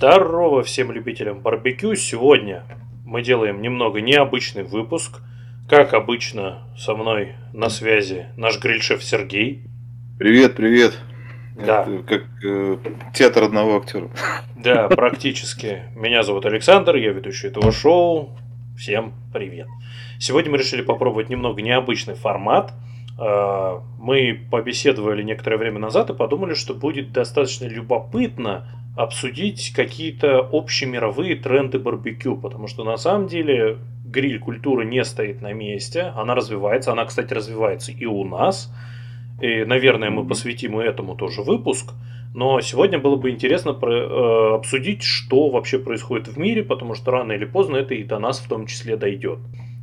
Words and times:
Здорово 0.00 0.62
всем 0.62 0.92
любителям 0.92 1.40
барбекю. 1.40 1.94
Сегодня 1.94 2.64
мы 3.04 3.20
делаем 3.20 3.60
немного 3.60 4.00
необычный 4.00 4.62
выпуск. 4.62 5.20
Как 5.68 5.92
обычно, 5.92 6.62
со 6.74 6.94
мной 6.94 7.34
на 7.52 7.68
связи 7.68 8.28
наш 8.34 8.58
гриль-шеф 8.58 9.04
Сергей. 9.04 9.60
Привет, 10.18 10.56
привет. 10.56 10.98
Да. 11.54 11.82
Это 11.82 12.02
как 12.04 12.22
э, 12.42 12.78
театр 13.12 13.42
одного 13.42 13.76
актера. 13.76 14.08
Да, 14.56 14.88
практически. 14.88 15.82
Меня 15.94 16.22
зовут 16.22 16.46
Александр, 16.46 16.96
я 16.96 17.12
ведущий 17.12 17.48
этого 17.48 17.70
шоу. 17.70 18.30
Всем 18.78 19.12
привет. 19.34 19.68
Сегодня 20.18 20.50
мы 20.50 20.56
решили 20.56 20.80
попробовать 20.80 21.28
немного 21.28 21.60
необычный 21.60 22.14
формат. 22.14 22.72
Э, 23.18 23.80
Мы 23.98 24.46
побеседовали 24.50 25.22
некоторое 25.22 25.58
время 25.58 25.78
назад 25.78 26.08
и 26.08 26.14
подумали, 26.14 26.54
что 26.54 26.72
будет 26.72 27.12
достаточно 27.12 27.66
любопытно 27.66 28.79
обсудить 29.02 29.72
какие-то 29.74 30.46
общемировые 30.52 31.34
тренды 31.36 31.78
барбекю, 31.78 32.36
потому 32.36 32.66
что 32.66 32.84
на 32.84 32.98
самом 32.98 33.28
деле 33.28 33.78
гриль-культура 34.04 34.82
не 34.82 35.04
стоит 35.04 35.40
на 35.40 35.54
месте, 35.54 36.12
она 36.16 36.34
развивается, 36.34 36.92
она, 36.92 37.06
кстати, 37.06 37.32
развивается 37.32 37.92
и 37.92 38.04
у 38.04 38.24
нас, 38.24 38.70
и, 39.40 39.64
наверное, 39.64 40.10
мы 40.10 40.26
посвятим 40.26 40.80
и 40.80 40.84
этому 40.84 41.16
тоже 41.16 41.40
выпуск, 41.42 41.94
но 42.34 42.60
сегодня 42.60 42.98
было 42.98 43.16
бы 43.16 43.30
интересно 43.30 43.72
про- 43.72 43.90
э, 43.90 44.54
обсудить, 44.56 45.02
что 45.02 45.48
вообще 45.48 45.78
происходит 45.78 46.28
в 46.28 46.36
мире, 46.38 46.62
потому 46.62 46.94
что 46.94 47.10
рано 47.10 47.32
или 47.32 47.46
поздно 47.46 47.76
это 47.76 47.94
и 47.94 48.04
до 48.04 48.18
нас 48.18 48.38
в 48.38 48.48
том 48.48 48.66
числе 48.66 48.96
дойдет. 48.96 49.38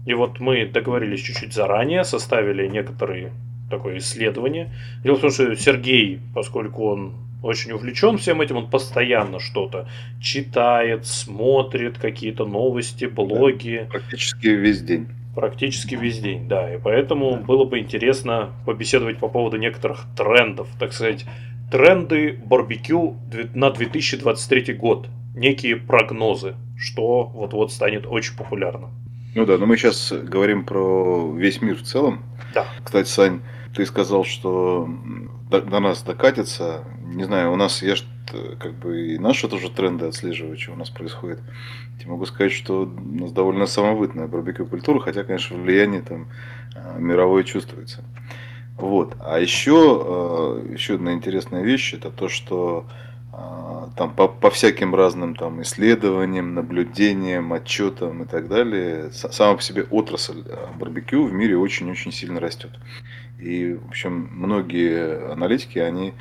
И 0.05 0.13
вот 0.13 0.39
мы 0.39 0.65
договорились 0.65 1.21
чуть-чуть 1.21 1.53
заранее, 1.53 2.03
составили 2.03 2.67
некоторые 2.67 3.31
такое 3.69 3.97
исследование. 3.97 4.71
Дело 5.03 5.15
в 5.15 5.21
том, 5.21 5.31
что 5.31 5.55
Сергей, 5.55 6.19
поскольку 6.33 6.85
он 6.85 7.26
очень 7.43 7.71
увлечен 7.71 8.17
всем 8.17 8.41
этим, 8.41 8.57
он 8.57 8.69
постоянно 8.69 9.39
что-то 9.39 9.87
читает, 10.19 11.05
смотрит, 11.05 11.97
какие-то 11.97 12.45
новости, 12.45 13.05
блоги, 13.05 13.87
Практически 13.91 14.47
весь 14.47 14.81
день. 14.81 15.07
практически 15.35 15.95
весь 15.95 16.19
день, 16.19 16.47
да. 16.47 16.73
И 16.73 16.79
поэтому 16.79 17.37
было 17.37 17.65
бы 17.65 17.79
интересно 17.79 18.51
побеседовать 18.65 19.19
по 19.19 19.27
поводу 19.27 19.57
некоторых 19.57 20.05
трендов, 20.15 20.67
так 20.79 20.93
сказать, 20.93 21.25
тренды 21.71 22.39
барбекю 22.45 23.17
на 23.53 23.69
2023 23.69 24.73
год, 24.73 25.07
некие 25.35 25.75
прогнозы, 25.75 26.55
что 26.77 27.23
вот-вот 27.25 27.71
станет 27.71 28.05
очень 28.07 28.35
популярным. 28.35 28.91
Ну 29.35 29.45
да, 29.45 29.57
но 29.59 29.67
мы 29.67 29.77
сейчас 29.77 30.11
говорим 30.11 30.65
про 30.65 31.31
весь 31.35 31.61
мир 31.61 31.75
в 31.75 31.83
целом. 31.83 32.23
Да. 32.55 32.65
Кстати, 32.83 33.07
Сань, 33.07 33.41
ты 33.75 33.85
сказал, 33.85 34.23
что 34.23 34.89
до, 35.51 35.61
до 35.61 35.79
нас 35.79 36.01
докатится. 36.01 36.83
Не 37.13 37.23
знаю, 37.23 37.53
у 37.53 37.55
нас 37.55 37.81
я 37.81 37.95
ж, 37.95 38.03
э, 38.33 38.55
как 38.59 38.73
бы 38.73 39.13
и 39.13 39.17
наши 39.17 39.47
тоже 39.47 39.69
тренды 39.69 40.05
отслеживаю, 40.05 40.57
что 40.59 40.73
у 40.73 40.75
нас 40.75 40.89
происходит. 40.89 41.39
Я 42.03 42.11
могу 42.11 42.25
сказать, 42.25 42.51
что 42.51 42.83
у 42.83 43.19
нас 43.19 43.31
довольно 43.31 43.65
самобытная 43.65 44.27
барбекю 44.27 44.65
культура, 44.65 44.99
хотя, 44.99 45.23
конечно, 45.23 45.57
влияние 45.57 46.01
там 46.01 46.27
э, 46.75 46.99
мировое 46.99 47.43
чувствуется. 47.43 48.03
Вот. 48.75 49.15
А 49.21 49.39
еще, 49.39 50.61
э, 50.67 50.73
еще 50.73 50.95
одна 50.95 51.13
интересная 51.13 51.63
вещь, 51.63 51.93
это 51.93 52.11
то, 52.11 52.27
что 52.27 52.85
там 53.95 54.15
по, 54.15 54.27
по 54.27 54.49
всяким 54.49 54.95
разным 54.95 55.35
там 55.35 55.61
исследованиям, 55.61 56.55
наблюдениям, 56.55 57.53
отчетам 57.53 58.23
и 58.23 58.25
так 58.25 58.47
далее, 58.47 59.11
сама 59.11 59.55
по 59.55 59.61
себе 59.61 59.83
отрасль 59.83 60.43
барбекю 60.79 61.23
в 61.23 61.33
мире 61.33 61.55
очень-очень 61.55 62.11
сильно 62.11 62.39
растет. 62.39 62.71
И, 63.37 63.73
в 63.73 63.89
общем, 63.89 64.29
многие 64.31 65.31
аналитики, 65.31 65.77
они 65.77 66.15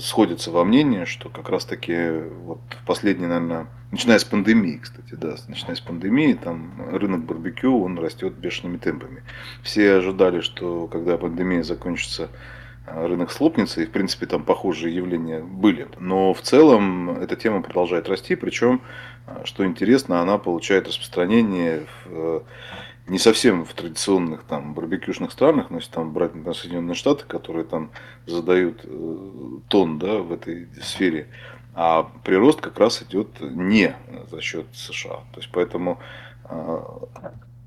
сходятся 0.00 0.50
во 0.50 0.64
мнении, 0.64 1.04
что 1.04 1.28
как 1.28 1.48
раз-таки 1.48 2.22
вот 2.44 2.60
последние, 2.86 3.28
наверное, 3.28 3.66
начиная 3.90 4.18
с 4.18 4.24
пандемии, 4.24 4.78
кстати, 4.82 5.14
да, 5.14 5.36
начиная 5.48 5.76
с 5.76 5.80
пандемии, 5.80 6.34
там 6.34 6.72
рынок 6.92 7.24
барбекю, 7.24 7.82
он 7.82 7.98
растет 7.98 8.34
бешеными 8.34 8.78
темпами. 8.78 9.22
Все 9.62 9.94
ожидали, 9.94 10.40
что 10.40 10.86
когда 10.86 11.16
пандемия 11.16 11.62
закончится, 11.62 12.28
а, 12.90 13.06
рынок 13.06 13.30
слопнется, 13.30 13.82
и 13.82 13.86
в 13.86 13.90
принципе 13.90 14.26
там 14.26 14.44
похожие 14.44 14.94
явления 14.94 15.40
были. 15.40 15.88
Но 15.98 16.32
в 16.32 16.40
целом 16.40 17.10
эта 17.10 17.36
тема 17.36 17.62
продолжает 17.62 18.08
расти, 18.08 18.34
причем, 18.34 18.80
а, 19.26 19.44
что 19.44 19.66
интересно, 19.66 20.20
она 20.20 20.38
получает 20.38 20.88
распространение 20.88 21.86
в, 22.04 22.10
э, 22.10 22.40
не 23.08 23.18
совсем 23.18 23.64
в 23.64 23.72
традиционных 23.74 24.44
там 24.44 24.74
барбекюшных 24.74 25.32
странах, 25.32 25.70
но 25.70 25.76
если 25.76 25.90
там 25.90 26.12
брать 26.12 26.34
например, 26.34 26.54
Соединенные 26.54 26.94
Штаты, 26.94 27.24
которые 27.26 27.64
там 27.64 27.90
задают 28.26 28.80
э, 28.84 29.58
тон 29.68 29.98
да, 29.98 30.18
в 30.18 30.32
этой 30.32 30.68
сфере, 30.82 31.28
а 31.74 32.10
прирост 32.24 32.60
как 32.60 32.78
раз 32.78 33.02
идет 33.02 33.40
не 33.40 33.94
за 34.30 34.40
счет 34.40 34.66
США. 34.74 35.18
То 35.32 35.40
есть 35.40 35.48
поэтому 35.52 36.00
а, 36.44 37.08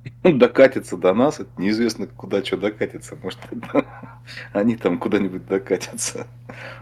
докатится 0.23 0.97
до 0.97 1.13
нас, 1.13 1.39
это 1.39 1.49
неизвестно, 1.57 2.07
куда 2.07 2.43
что 2.43 2.57
докатится. 2.57 3.17
Может, 3.21 3.39
они 4.53 4.75
там 4.75 4.97
куда-нибудь 4.97 5.47
докатятся 5.47 6.27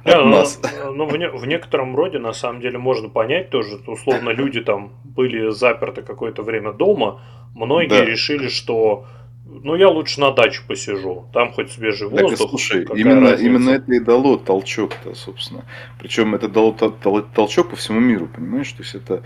от 0.04 0.16
ну, 0.16 0.26
нас. 0.26 0.60
ну, 0.94 1.06
в, 1.06 1.18
не- 1.18 1.30
в 1.30 1.46
некотором 1.46 1.96
роде, 1.96 2.20
на 2.20 2.34
самом 2.34 2.62
деле, 2.62 2.78
можно 2.78 3.10
понять 3.10 3.50
тоже, 3.50 3.78
условно, 3.88 4.30
люди 4.30 4.62
там 4.62 4.94
были 5.04 5.52
заперты 5.52 6.02
какое-то 6.02 6.44
время 6.44 6.74
дома, 6.74 7.22
многие 7.56 7.90
Да. 7.90 8.06
решили, 8.06 8.48
что 8.48 9.06
ну 9.52 9.76
я 9.76 9.90
лучше 9.90 10.20
на 10.20 10.32
даче 10.32 10.62
посижу, 10.68 11.26
там 11.34 11.52
хоть 11.52 11.72
свежий 11.72 12.10
Так 12.10 12.22
воздух. 12.22 12.50
слушай, 12.52 12.84
какая 12.86 13.00
именно, 13.02 13.32
разница. 13.32 13.46
именно 13.46 13.70
это 13.72 13.92
и 13.94 14.00
дало 14.00 14.38
толчок-то, 14.38 15.16
собственно. 15.16 15.66
Причем 16.00 16.36
это 16.36 16.48
дало 16.48 16.72
тол- 16.72 16.96
тол- 17.02 17.26
толчок 17.34 17.72
по 17.72 17.76
всему 17.76 18.00
миру, 18.00 18.28
понимаешь? 18.28 18.72
То 18.72 18.84
есть 18.84 18.96
это, 18.96 19.24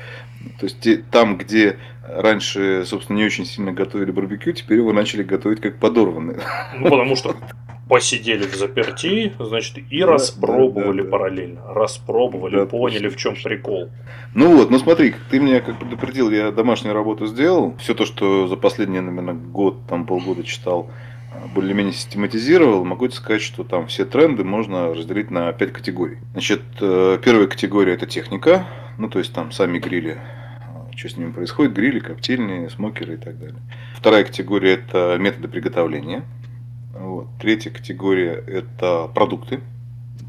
то 0.59 0.65
есть 0.65 1.09
там, 1.11 1.37
где 1.37 1.77
раньше, 2.07 2.83
собственно, 2.85 3.17
не 3.17 3.25
очень 3.25 3.45
сильно 3.45 3.71
готовили 3.71 4.11
барбекю, 4.11 4.51
теперь 4.53 4.77
его 4.77 4.93
начали 4.93 5.23
готовить 5.23 5.61
как 5.61 5.77
подорванный. 5.77 6.37
Ну, 6.77 6.89
потому 6.89 7.15
что 7.15 7.35
посидели 7.89 8.43
в 8.43 8.55
заперти, 8.55 9.33
значит, 9.39 9.77
и 9.77 9.99
Да, 9.99 10.07
распробовали 10.13 10.99
да, 10.99 11.03
да. 11.03 11.09
параллельно. 11.09 11.61
Распробовали, 11.73 12.55
Да, 12.55 12.65
поняли, 12.65 13.09
точно, 13.09 13.09
в 13.09 13.15
чем 13.17 13.35
прикол. 13.43 13.89
Ну 14.33 14.55
вот, 14.55 14.71
ну 14.71 14.79
смотри, 14.79 15.13
ты 15.29 15.39
меня 15.39 15.59
как 15.59 15.79
предупредил, 15.79 16.31
я 16.31 16.51
домашнюю 16.51 16.93
работу 16.93 17.25
сделал. 17.27 17.75
Все 17.77 17.93
то, 17.93 18.05
что 18.05 18.47
за 18.47 18.55
последние, 18.55 19.01
наверное, 19.01 19.33
год, 19.35 19.77
там 19.87 20.05
полгода 20.05 20.43
читал, 20.43 20.89
а, 21.31 21.47
более-менее 21.53 21.93
систематизировал. 21.93 22.83
Могу 22.85 23.07
тебе 23.07 23.17
сказать, 23.17 23.41
что 23.41 23.63
там 23.63 23.87
все 23.87 24.05
тренды 24.05 24.43
можно 24.43 24.93
разделить 24.93 25.29
на 25.29 25.51
пять 25.53 25.73
категорий. 25.73 26.17
Значит, 26.31 26.61
э, 26.81 27.19
первая 27.23 27.47
категория 27.47 27.93
это 27.93 28.05
техника, 28.07 28.65
ну 28.97 29.09
то 29.09 29.19
есть 29.19 29.33
там 29.33 29.51
сами 29.51 29.77
грили, 29.79 30.17
что 30.95 31.09
с 31.09 31.17
ними 31.17 31.31
происходит, 31.31 31.73
грили, 31.73 31.99
коптильни, 31.99 32.67
смокеры 32.67 33.15
и 33.15 33.17
так 33.17 33.39
далее. 33.39 33.59
Вторая 33.95 34.23
категория 34.23 34.73
это 34.73 35.17
методы 35.19 35.47
приготовления. 35.47 36.23
Вот. 36.93 37.27
Третья 37.39 37.71
категория 37.71 38.33
это 38.33 39.09
продукты. 39.13 39.61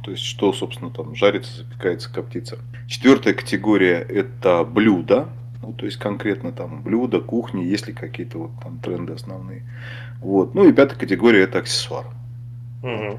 То 0.03 0.11
есть, 0.11 0.25
что, 0.25 0.53
собственно, 0.53 0.91
там 0.91 1.15
жарится, 1.15 1.57
запекается, 1.57 2.13
коптится. 2.13 2.59
Четвертая 2.87 3.33
категория– 3.35 4.01
это 4.09 4.65
блюда. 4.65 5.29
Ну, 5.63 5.73
то 5.73 5.87
есть, 5.87 5.97
конкретно 5.97 6.53
там 6.53 6.83
блюда, 6.83 7.21
кухни, 7.21 7.65
есть 7.65 7.87
ли 7.87 7.95
какие-то 7.95 8.39
вот 8.39 8.51
там 8.63 8.79
тренды 8.81 9.15
основные. 9.15 9.63
Вот. 10.21 10.55
Ну 10.55 10.69
и 10.69 10.73
пятая 10.73 10.99
категория– 10.99 11.41
это 11.45 11.61
аксессуары. 11.61 12.09
Мгм. 12.83 13.19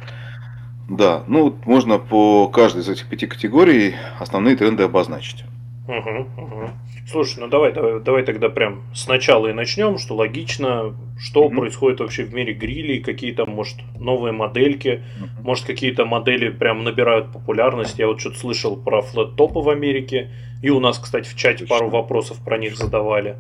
Да, 0.88 1.23
ну 1.28 1.45
вот 1.45 1.66
можно 1.66 1.97
по 1.97 2.47
каждой 2.47 2.81
из 2.81 2.89
этих 2.89 3.07
пяти 3.07 3.25
категорий 3.25 3.95
основные 4.19 4.55
тренды 4.55 4.84
обозначить. 4.84 5.44
Мгм, 5.88 6.28
мгм. 6.38 6.69
Слушай, 7.07 7.40
ну 7.41 7.47
давай, 7.47 7.72
давай, 7.72 8.00
давай 8.00 8.23
тогда 8.23 8.50
прям 8.50 8.81
сначала 8.96 9.47
и 9.47 9.53
начнем, 9.53 10.00
что 10.00 10.16
логично, 10.16 10.96
что 11.19 11.47
Мгм. 11.47 11.57
происходит 11.57 12.00
вообще 12.00 12.23
в 12.23 12.34
мире 12.34 12.53
грилей, 12.53 13.01
какие 13.01 13.31
там, 13.34 13.51
может, 13.51 13.78
новые 14.00 14.31
модельки, 14.31 15.03
может, 15.44 15.66
какие-то 15.66 16.06
модели 16.06 16.50
прям 16.50 16.84
набирают 16.84 17.31
популярность. 17.31 17.99
Я 17.99 18.08
вот 18.08 18.20
что-то 18.20 18.40
слышал 18.40 18.76
про 18.76 19.02
флет-топы 19.02 19.59
в 19.59 19.70
Америке, 19.70 20.32
и 20.64 20.70
у 20.72 20.79
нас, 20.79 20.97
кстати, 20.97 21.29
в 21.29 21.35
чате 21.35 21.66
Точно. 21.66 21.76
пару 21.76 21.90
вопросов 21.90 22.40
про 22.43 22.58
них 22.58 22.76
задавали. 22.76 23.35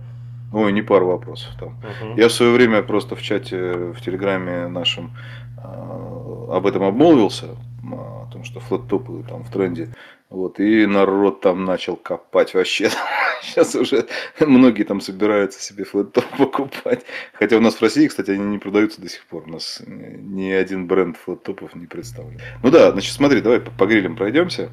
Ой, 0.53 0.71
не 0.71 0.83
пару 0.83 1.07
вопросов 1.07 1.49
там. 1.59 1.69
Мгм. 1.69 2.15
Я 2.15 2.27
в 2.27 2.31
свое 2.31 2.51
время 2.51 2.83
просто 2.83 3.15
в 3.15 3.21
чате 3.23 3.73
в 3.73 3.99
Телеграме 4.01 4.67
нашем 4.67 5.11
а, 5.57 6.47
об 6.51 6.67
этом 6.67 6.83
обмолвился, 6.83 7.55
о 7.99 8.29
том, 8.31 8.43
что 8.43 8.59
флэттопы 8.59 9.23
там 9.27 9.43
в 9.43 9.51
тренде. 9.51 9.89
Вот, 10.29 10.59
и 10.59 10.85
народ 10.85 11.41
там 11.41 11.65
начал 11.65 11.95
копать 11.95 12.53
вообще. 12.53 12.89
Сейчас 13.41 13.75
уже 13.75 14.07
многие 14.39 14.83
там 14.83 15.01
собираются 15.01 15.61
себе 15.61 15.83
флэттоп 15.83 16.25
покупать. 16.37 17.05
Хотя 17.33 17.57
у 17.57 17.61
нас 17.61 17.75
в 17.75 17.81
России, 17.81 18.07
кстати, 18.07 18.31
они 18.31 18.43
не 18.43 18.57
продаются 18.57 19.01
до 19.01 19.09
сих 19.09 19.25
пор. 19.25 19.43
У 19.47 19.51
нас 19.51 19.81
ни 19.87 20.49
один 20.49 20.87
бренд 20.87 21.17
флэттопов 21.17 21.75
не 21.75 21.85
представлен. 21.85 22.39
Ну 22.63 22.71
да, 22.71 22.91
значит, 22.91 23.13
смотри, 23.13 23.41
давай 23.41 23.59
по, 23.59 23.85
грилям 23.85 24.15
пройдемся. 24.15 24.71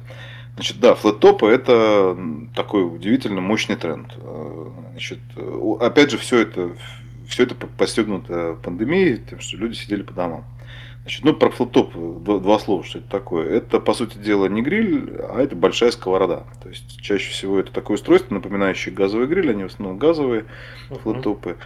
Значит, 0.55 0.79
да, 0.79 0.95
флэттопы 0.95 1.47
это 1.47 2.17
такой 2.55 2.83
удивительно 2.85 3.41
мощный 3.41 3.75
тренд. 3.75 4.07
Э, 4.17 4.69
Значит, 4.93 5.19
э, 5.35 5.75
опять 5.79 6.11
же, 6.11 6.19
все 6.19 6.41
это, 6.41 6.71
все 7.27 7.43
это 7.43 7.55
подстегнуто 7.55 8.59
пандемией, 8.63 9.17
тем, 9.27 9.39
что 9.39 9.57
люди 9.57 9.73
сидели 9.73 10.03
по 10.03 10.13
домам. 10.13 10.45
Значит, 11.03 11.25
ну, 11.25 11.33
про 11.33 11.49
флоптоп 11.49 11.93
два, 12.23 12.39
два 12.39 12.59
слова, 12.59 12.83
что 12.83 12.99
это 12.99 13.09
такое. 13.09 13.49
Это, 13.49 13.81
по 13.81 13.93
сути 13.93 14.17
дела, 14.17 14.45
не 14.45 14.61
гриль, 14.61 15.17
а 15.19 15.41
это 15.41 15.53
большая 15.53 15.91
сковорода. 15.91 16.45
То 16.61 16.69
есть, 16.69 17.01
чаще 17.01 17.29
всего 17.29 17.59
это 17.59 17.73
такое 17.73 17.95
устройство, 17.95 18.33
напоминающее 18.33 18.95
газовый 18.95 19.27
гриль, 19.27 19.51
они 19.51 19.63
в 19.63 19.67
основном 19.67 19.97
газовые 19.97 20.45
uh-huh. 20.89 20.99
флоптопы. 21.01 21.57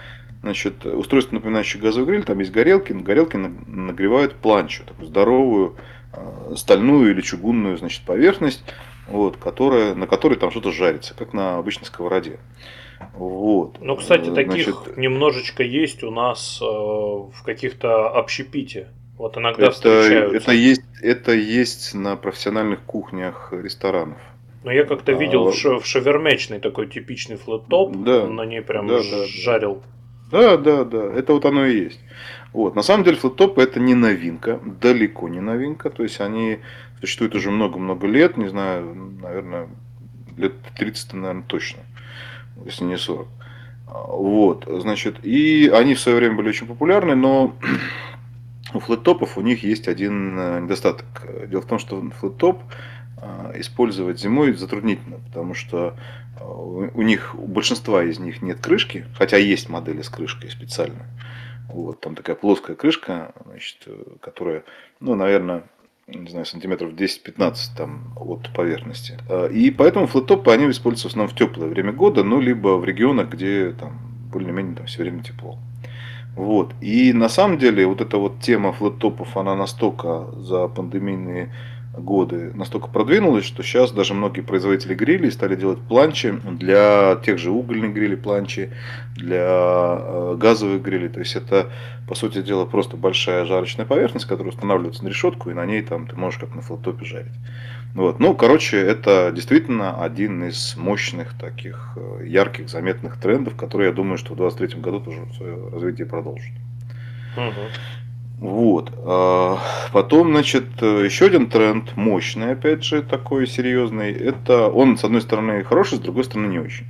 Значит, 0.41 0.85
устройство, 0.87 1.35
напоминающее 1.35 1.81
газовый 1.81 2.07
гриль, 2.07 2.23
там 2.23 2.39
есть 2.39 2.51
горелки, 2.51 2.93
на 2.93 3.03
горелке 3.03 3.37
нагревают 3.37 4.33
планчу, 4.35 4.83
такую 4.85 5.07
здоровую 5.07 5.75
э, 6.13 6.53
стальную 6.55 7.11
или 7.11 7.21
чугунную 7.21 7.77
значит, 7.77 8.03
поверхность, 8.05 8.63
вот, 9.07 9.37
которая, 9.37 9.93
на 9.93 10.07
которой 10.07 10.35
там 10.35 10.49
что-то 10.49 10.71
жарится, 10.71 11.13
как 11.13 11.33
на 11.33 11.57
обычной 11.57 11.85
сковороде. 11.85 12.39
Вот. 13.13 13.77
Ну, 13.81 13.95
кстати, 13.95 14.31
таких 14.31 14.65
Значит, 14.65 14.97
немножечко 14.97 15.61
есть 15.61 16.03
у 16.03 16.09
нас 16.09 16.59
э, 16.59 16.65
в 16.65 17.43
каких-то 17.43 18.09
общепите. 18.09 18.87
Вот 19.17 19.37
иногда 19.37 19.63
это, 19.63 19.71
встречаются. 19.71 20.37
Это 20.37 20.51
есть, 20.51 20.81
это 21.01 21.33
есть 21.33 21.93
на 21.93 22.15
профессиональных 22.15 22.81
кухнях 22.81 23.51
ресторанов. 23.51 24.17
Но 24.63 24.71
я 24.71 24.83
как-то 24.83 25.13
видел 25.13 25.47
а, 25.47 25.51
в, 25.51 25.85
шавермечный 25.85 26.59
такой 26.59 26.87
типичный 26.87 27.37
флэт-топ, 27.37 27.95
да, 28.03 28.27
на 28.27 28.45
ней 28.45 28.61
прям 28.61 28.87
да, 28.87 29.01
жарил. 29.01 29.81
Да, 30.29 30.57
да, 30.57 30.83
да, 30.83 31.13
это 31.13 31.33
вот 31.33 31.45
оно 31.45 31.65
и 31.65 31.83
есть. 31.85 31.99
Вот. 32.53 32.75
На 32.75 32.81
самом 32.81 33.03
деле 33.03 33.17
флэт-топы 33.17 33.61
это 33.61 33.79
не 33.79 33.93
новинка, 33.93 34.59
далеко 34.81 35.29
не 35.29 35.39
новинка. 35.39 35.89
То 35.89 36.03
есть 36.03 36.19
они 36.19 36.59
существуют 36.99 37.35
уже 37.35 37.49
много-много 37.49 38.07
лет, 38.07 38.35
не 38.35 38.47
знаю, 38.47 38.93
наверное, 39.21 39.69
лет 40.37 40.53
30, 40.77 41.13
наверное, 41.13 41.43
точно 41.47 41.81
если 42.65 42.83
не 42.85 42.97
40. 42.97 43.27
Вот, 43.87 44.65
значит, 44.67 45.23
и 45.23 45.69
они 45.73 45.93
в 45.93 45.99
свое 45.99 46.17
время 46.17 46.35
были 46.35 46.49
очень 46.49 46.67
популярны, 46.67 47.15
но 47.15 47.55
у 48.73 48.79
флеттопов 48.79 49.37
у 49.37 49.41
них 49.41 49.63
есть 49.63 49.87
один 49.87 50.37
э, 50.37 50.59
недостаток. 50.61 51.05
Дело 51.47 51.61
в 51.61 51.65
том, 51.65 51.79
что 51.79 52.01
флеттоп 52.19 52.61
э, 53.21 53.53
использовать 53.59 54.19
зимой 54.19 54.53
затруднительно, 54.53 55.19
потому 55.19 55.53
что 55.53 55.95
э, 56.39 56.43
у 56.43 57.01
них, 57.01 57.35
у 57.37 57.47
большинства 57.47 58.03
из 58.03 58.19
них 58.19 58.41
нет 58.41 58.59
крышки, 58.59 59.05
хотя 59.17 59.37
есть 59.37 59.69
модели 59.69 60.01
с 60.01 60.09
крышкой 60.09 60.49
специально. 60.49 61.05
Вот, 61.69 61.99
там 62.01 62.15
такая 62.15 62.35
плоская 62.35 62.75
крышка, 62.75 63.33
значит, 63.45 63.87
которая, 64.21 64.63
ну, 65.01 65.15
наверное, 65.15 65.63
не 66.07 66.29
знаю, 66.29 66.45
сантиметров 66.45 66.93
10-15 66.93 67.55
там 67.75 68.13
от 68.15 68.53
поверхности. 68.53 69.17
И 69.51 69.69
поэтому 69.71 70.07
флетопы, 70.07 70.51
они 70.51 70.69
используются 70.69 71.09
в 71.09 71.11
основном 71.11 71.35
в 71.35 71.37
теплое 71.37 71.67
время 71.67 71.91
года, 71.91 72.23
ну, 72.23 72.39
либо 72.39 72.77
в 72.77 72.85
регионах, 72.85 73.29
где 73.29 73.71
там 73.71 73.99
более-менее 74.31 74.77
там 74.77 74.85
все 74.85 75.03
время 75.03 75.23
тепло. 75.23 75.57
Вот. 76.37 76.73
И 76.81 77.13
на 77.13 77.29
самом 77.29 77.57
деле 77.57 77.87
вот 77.87 77.99
эта 77.99 78.17
вот 78.17 78.39
тема 78.39 78.71
флеттопов, 78.71 79.35
она 79.35 79.55
настолько 79.55 80.27
за 80.37 80.67
пандемийные 80.67 81.51
годы 81.97 82.51
настолько 82.53 82.89
продвинулась, 82.89 83.43
что 83.43 83.63
сейчас 83.63 83.91
даже 83.91 84.13
многие 84.13 84.41
производители 84.41 84.93
грилей 84.93 85.31
стали 85.31 85.55
делать 85.55 85.79
планчи 85.79 86.31
для 86.31 87.19
тех 87.25 87.39
же 87.39 87.49
угольных 87.49 87.91
грилей, 87.91 88.17
планчи 88.17 88.69
для 89.15 89.97
э, 89.99 90.35
газовых 90.37 90.83
грилей. 90.83 91.09
То 91.09 91.21
есть 91.21 91.35
это, 91.35 91.71
по 92.07 92.13
сути 92.13 92.43
дела, 92.43 92.65
просто 92.65 92.97
большая 92.97 93.45
жарочная 93.45 93.87
поверхность, 93.87 94.27
которая 94.27 94.53
устанавливается 94.53 95.03
на 95.03 95.07
решетку, 95.07 95.49
и 95.49 95.55
на 95.55 95.65
ней 95.65 95.81
там 95.81 96.07
ты 96.07 96.15
можешь 96.15 96.39
как 96.39 96.53
на 96.53 96.61
флоттопе 96.61 97.03
жарить. 97.03 97.33
Вот. 97.97 98.19
Ну, 98.19 98.35
короче, 98.35 98.77
это 98.77 99.31
действительно 99.33 100.03
один 100.03 100.43
из 100.43 100.77
мощных 100.77 101.33
таких 101.33 101.93
э, 101.95 102.27
ярких, 102.27 102.69
заметных 102.69 103.19
трендов, 103.19 103.55
которые, 103.55 103.87
я 103.87 103.93
думаю, 103.93 104.19
что 104.19 104.35
в 104.35 104.37
2023 104.37 104.81
году 104.81 104.99
тоже 104.99 105.21
свое 105.35 105.69
развитие 105.69 106.05
продолжит. 106.05 106.53
Угу. 107.35 108.51
Вот. 108.51 108.93
А, 109.03 109.57
потом, 109.91 110.29
значит, 110.29 110.79
еще 110.79 111.25
один 111.25 111.49
тренд, 111.49 111.97
мощный, 111.97 112.51
опять 112.51 112.83
же, 112.83 113.01
такой 113.01 113.47
серьезный. 113.47 114.11
Это 114.11 114.67
он, 114.67 114.99
с 114.99 115.03
одной 115.03 115.21
стороны, 115.21 115.63
хороший, 115.63 115.97
с 115.97 116.01
другой 116.01 116.23
стороны, 116.23 116.51
не 116.51 116.59
очень. 116.59 116.85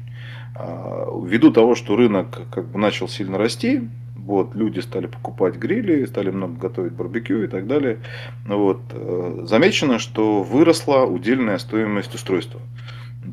А, 0.56 1.08
ввиду 1.24 1.52
того, 1.52 1.76
что 1.76 1.96
рынок 1.96 2.42
как 2.52 2.68
бы 2.68 2.80
начал 2.80 3.08
сильно 3.08 3.38
расти, 3.38 3.88
вот, 4.28 4.56
люди 4.56 4.82
стали 4.82 5.08
покупать 5.08 5.56
грили, 5.56 6.06
стали 6.06 6.32
много 6.32 6.60
готовить 6.60 6.92
барбекю 6.92 7.44
и 7.44 7.48
так 7.48 7.66
далее. 7.66 8.00
Вот, 8.46 8.82
э, 8.92 9.40
замечено, 9.44 10.00
что 10.00 10.44
выросла 10.44 11.06
удельная 11.06 11.58
стоимость 11.58 12.14
устройства. 12.14 12.60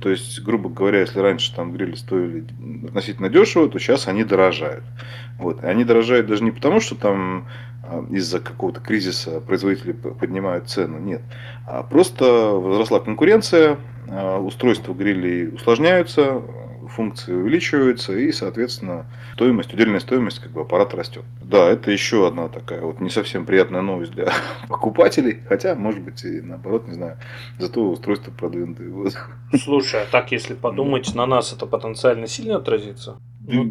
То 0.01 0.11
есть, 0.11 0.41
грубо 0.43 0.69
говоря, 0.69 1.01
если 1.01 1.19
раньше 1.19 1.55
там 1.55 1.73
грили 1.73 1.97
стоили 1.97 2.45
относительно 2.87 3.29
дешево, 3.29 3.69
то 3.69 3.79
сейчас 3.81 4.07
они 4.07 4.23
дорожают. 4.23 4.85
Вот. 5.39 5.63
И 5.65 5.67
они 5.67 5.85
дорожают 5.85 6.29
даже 6.29 6.45
не 6.45 6.53
потому, 6.53 6.81
что 6.81 6.95
там 6.95 7.49
а, 7.83 8.05
из-за 8.11 8.39
какого-то 8.39 8.81
кризиса 8.81 9.41
производители 9.41 9.93
поднимают 9.93 10.69
цену. 10.69 10.99
Нет. 10.99 11.23
А 11.67 11.83
просто 11.83 12.25
возросла 12.25 13.01
конкуренция, 13.01 13.79
а, 14.09 14.39
устройства 14.39 14.95
грилей 14.95 15.49
усложняются, 15.49 16.43
функции 16.89 17.33
увеличиваются, 17.33 18.17
и, 18.17 18.33
соответственно, 18.33 19.07
стоимость, 19.35 19.73
удельная 19.73 20.01
стоимость 20.01 20.41
как 20.41 20.53
бы 20.53 20.63
аппарата 20.63 20.97
растет. 20.97 21.25
Да, 21.43 21.69
это 21.69 21.91
еще 21.91 22.27
одна 22.27 22.49
такая 22.49 22.83
вот 22.83 23.01
не 23.01 23.11
совсем 23.11 23.47
приятная 23.47 23.83
новость 23.83 24.13
для 24.13 24.33
покупателей, 24.69 25.41
хотя, 25.49 25.75
может 25.75 26.03
быть, 26.03 26.25
и 26.25 26.41
наоборот, 26.41 26.87
не 26.89 26.95
знаю, 26.95 27.19
зато 27.59 27.89
устройство 27.89 28.31
продвинутое. 28.31 28.91
Вот. 28.91 29.17
Слушай, 29.63 30.03
а 30.03 30.07
так, 30.07 30.33
если 30.33 30.55
подумать, 30.55 31.15
на 31.15 31.27
нас 31.27 31.53
это 31.53 31.67
потенциально 31.67 32.27
сильно 32.27 32.57
отразится? 32.57 33.17
Ну, 33.47 33.65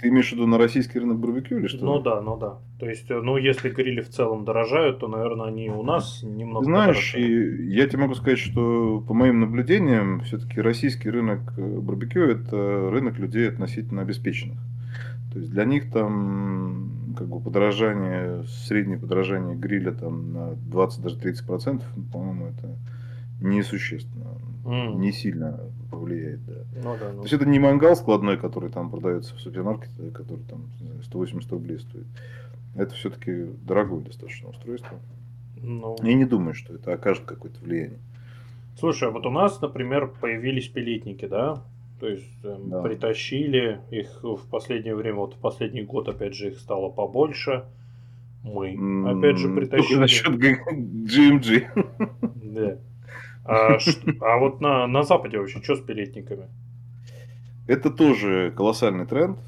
ты 0.00 0.08
имеешь 0.08 0.30
в 0.30 0.32
виду 0.32 0.46
на 0.46 0.58
российский 0.58 0.98
рынок 0.98 1.18
барбекю 1.18 1.58
или 1.58 1.66
что? 1.66 1.84
Ну 1.84 2.00
да, 2.00 2.20
ну 2.20 2.36
да. 2.36 2.58
То 2.78 2.88
есть, 2.88 3.10
э, 3.10 3.20
ну 3.20 3.36
если 3.36 3.70
грили 3.70 4.00
в 4.00 4.08
целом 4.08 4.44
дорожают, 4.44 5.00
то, 5.00 5.08
наверное, 5.08 5.46
они 5.46 5.70
у 5.70 5.82
нас 5.82 6.22
немного 6.22 6.64
Знаешь, 6.64 7.14
и 7.14 7.66
я 7.68 7.86
тебе 7.86 8.02
могу 8.02 8.14
сказать, 8.14 8.38
что 8.38 9.00
по 9.06 9.14
моим 9.14 9.40
наблюдениям, 9.40 10.20
все-таки 10.20 10.60
российский 10.60 11.10
рынок 11.10 11.40
э, 11.56 11.78
барбекю– 11.80 12.20
это 12.22 12.90
рынок 12.90 13.18
людей 13.18 13.48
относительно 13.48 14.02
обеспеченных. 14.02 14.58
То 15.32 15.40
есть 15.40 15.50
для 15.50 15.64
них 15.64 15.90
там 15.90 17.14
как 17.16 17.28
бы 17.28 17.40
подорожание, 17.40 18.44
среднее 18.44 18.98
подорожание 18.98 19.56
гриля 19.56 19.92
там 19.92 20.32
на 20.32 20.54
20 20.54 21.02
даже 21.02 21.18
30 21.18 21.46
процентов, 21.46 21.86
по-моему, 22.12 22.46
это 22.46 22.76
несущественно, 23.40 24.38
mm. 24.68 24.94
не 24.96 25.12
сильно 25.12 25.60
повлияет, 25.90 26.44
да. 26.46 26.54
Ну, 26.82 26.96
да 26.98 27.12
ну. 27.12 27.18
То 27.18 27.22
есть 27.22 27.32
это 27.32 27.46
не 27.46 27.58
мангал 27.58 27.96
складной, 27.96 28.36
который 28.36 28.70
там 28.70 28.90
продается 28.90 29.34
в 29.34 29.40
супермаркете, 29.40 30.10
который 30.12 30.44
там 30.44 30.62
180 31.04 31.50
рублей 31.50 31.78
стоит. 31.78 32.06
Это 32.74 32.94
все-таки 32.94 33.46
дорогое 33.66 34.00
достаточно 34.00 34.50
устройство. 34.50 34.98
Ну. 35.60 35.96
Я 36.02 36.14
не 36.14 36.24
думаю, 36.24 36.54
что 36.54 36.74
это 36.74 36.92
окажет 36.92 37.24
какое-то 37.24 37.58
влияние. 37.60 37.98
Слушай, 38.78 39.08
а 39.08 39.10
вот 39.10 39.26
у 39.26 39.30
нас, 39.30 39.60
например, 39.60 40.12
появились 40.20 40.68
пилетники, 40.68 41.26
да? 41.26 41.62
То 41.98 42.06
есть 42.06 42.24
э, 42.44 42.56
да. 42.66 42.82
притащили 42.82 43.80
их 43.90 44.20
в 44.22 44.48
последнее 44.48 44.94
время, 44.94 45.16
вот 45.16 45.34
в 45.34 45.38
последний 45.38 45.82
год, 45.82 46.08
опять 46.08 46.34
же, 46.34 46.48
их 46.48 46.60
стало 46.60 46.90
побольше. 46.90 47.64
Мы, 48.44 48.76
опять 49.10 49.38
же, 49.38 49.52
притащили. 49.52 49.88
Только 49.88 50.00
насчет 50.00 50.28
GMG. 50.28 51.66
Да. 52.48 52.78
А, 53.48 53.78
а 54.20 54.38
вот 54.38 54.60
на, 54.60 54.86
на 54.86 55.02
Западе 55.02 55.38
вообще 55.38 55.62
что 55.62 55.74
с 55.74 55.80
пилетниками? 55.80 56.44
Это 57.66 57.90
тоже 57.90 58.52
колоссальный 58.56 59.06
тренд. 59.06 59.38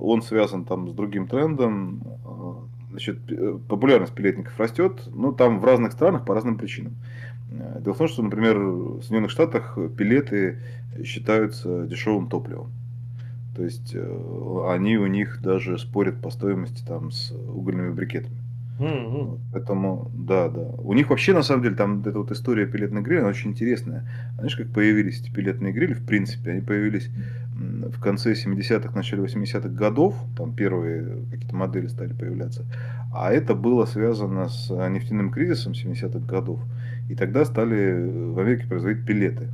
Он 0.00 0.22
связан 0.22 0.64
там 0.64 0.88
с 0.88 0.92
другим 0.92 1.28
трендом. 1.28 2.02
Значит, 2.90 3.18
популярность 3.68 4.14
пилетников 4.14 4.58
растет, 4.58 5.02
но 5.14 5.32
там 5.32 5.60
в 5.60 5.64
разных 5.64 5.92
странах 5.92 6.24
по 6.24 6.34
разным 6.34 6.56
причинам. 6.56 6.94
Дело 7.80 7.94
в 7.94 7.98
том, 7.98 8.08
что, 8.08 8.22
например, 8.22 8.58
в 8.58 9.02
Соединенных 9.02 9.30
Штатах 9.30 9.78
пилеты 9.96 10.58
считаются 11.04 11.86
дешевым 11.86 12.28
топливом. 12.28 12.70
То 13.54 13.64
есть 13.64 13.94
э, 13.94 14.66
они 14.70 14.96
у 14.96 15.06
них 15.06 15.42
даже 15.42 15.78
спорят 15.78 16.22
по 16.22 16.30
стоимости 16.30 16.82
там 16.86 17.10
с 17.10 17.30
угольными 17.32 17.92
брикетами. 17.92 18.41
Mm-hmm. 18.78 19.38
Поэтому, 19.52 20.10
да, 20.14 20.48
да. 20.48 20.60
У 20.60 20.92
них 20.94 21.10
вообще, 21.10 21.34
на 21.34 21.42
самом 21.42 21.62
деле, 21.62 21.76
там 21.76 22.00
эта 22.00 22.18
вот 22.18 22.32
история 22.32 22.66
пилетных 22.66 23.04
грилей, 23.04 23.20
она 23.20 23.28
очень 23.28 23.50
интересная. 23.50 24.08
Знаешь, 24.34 24.56
как 24.56 24.68
появились 24.68 25.20
эти 25.20 25.30
пилетные 25.30 25.72
грили, 25.72 25.94
в 25.94 26.04
принципе, 26.04 26.52
они 26.52 26.60
появились 26.62 27.10
в 27.54 28.00
конце 28.00 28.32
70-х, 28.32 28.94
начале 28.94 29.22
80-х 29.22 29.68
годов, 29.68 30.16
там 30.36 30.54
первые 30.54 31.24
какие-то 31.30 31.54
модели 31.54 31.86
стали 31.86 32.12
появляться. 32.12 32.64
А 33.14 33.30
это 33.30 33.54
было 33.54 33.84
связано 33.84 34.48
с 34.48 34.68
нефтяным 34.88 35.30
кризисом 35.30 35.74
70-х 35.74 36.20
годов. 36.20 36.60
И 37.08 37.14
тогда 37.14 37.44
стали 37.44 38.32
в 38.32 38.38
Америке 38.38 38.66
производить 38.66 39.04
пилеты. 39.04 39.48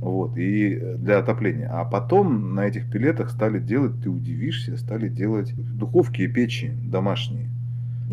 Вот, 0.00 0.36
и 0.36 0.78
для 0.98 1.18
отопления. 1.18 1.68
А 1.70 1.84
потом 1.84 2.54
на 2.54 2.66
этих 2.66 2.90
пилетах 2.90 3.30
стали 3.30 3.58
делать, 3.58 4.00
ты 4.02 4.10
удивишься, 4.10 4.76
стали 4.76 5.08
делать 5.08 5.54
духовки 5.56 6.22
и 6.22 6.28
печи 6.28 6.72
домашние. 6.84 7.48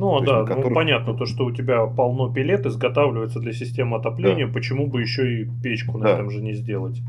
Ну 0.01 0.19
то 0.19 0.25
да, 0.25 0.37
есть, 0.37 0.41
ну, 0.41 0.55
которых... 0.55 0.69
ну 0.69 0.75
понятно, 0.75 1.13
то, 1.13 1.25
что 1.27 1.45
у 1.45 1.51
тебя 1.51 1.85
полно 1.85 2.33
пилет 2.33 2.65
изготавливается 2.65 3.39
для 3.39 3.53
системы 3.53 3.97
отопления, 3.97 4.47
да. 4.47 4.53
почему 4.53 4.87
бы 4.87 4.99
еще 4.99 5.41
и 5.41 5.49
печку 5.61 5.99
на 5.99 6.05
да. 6.05 6.13
этом 6.13 6.31
же 6.31 6.41
не 6.41 6.53
сделать? 6.53 6.99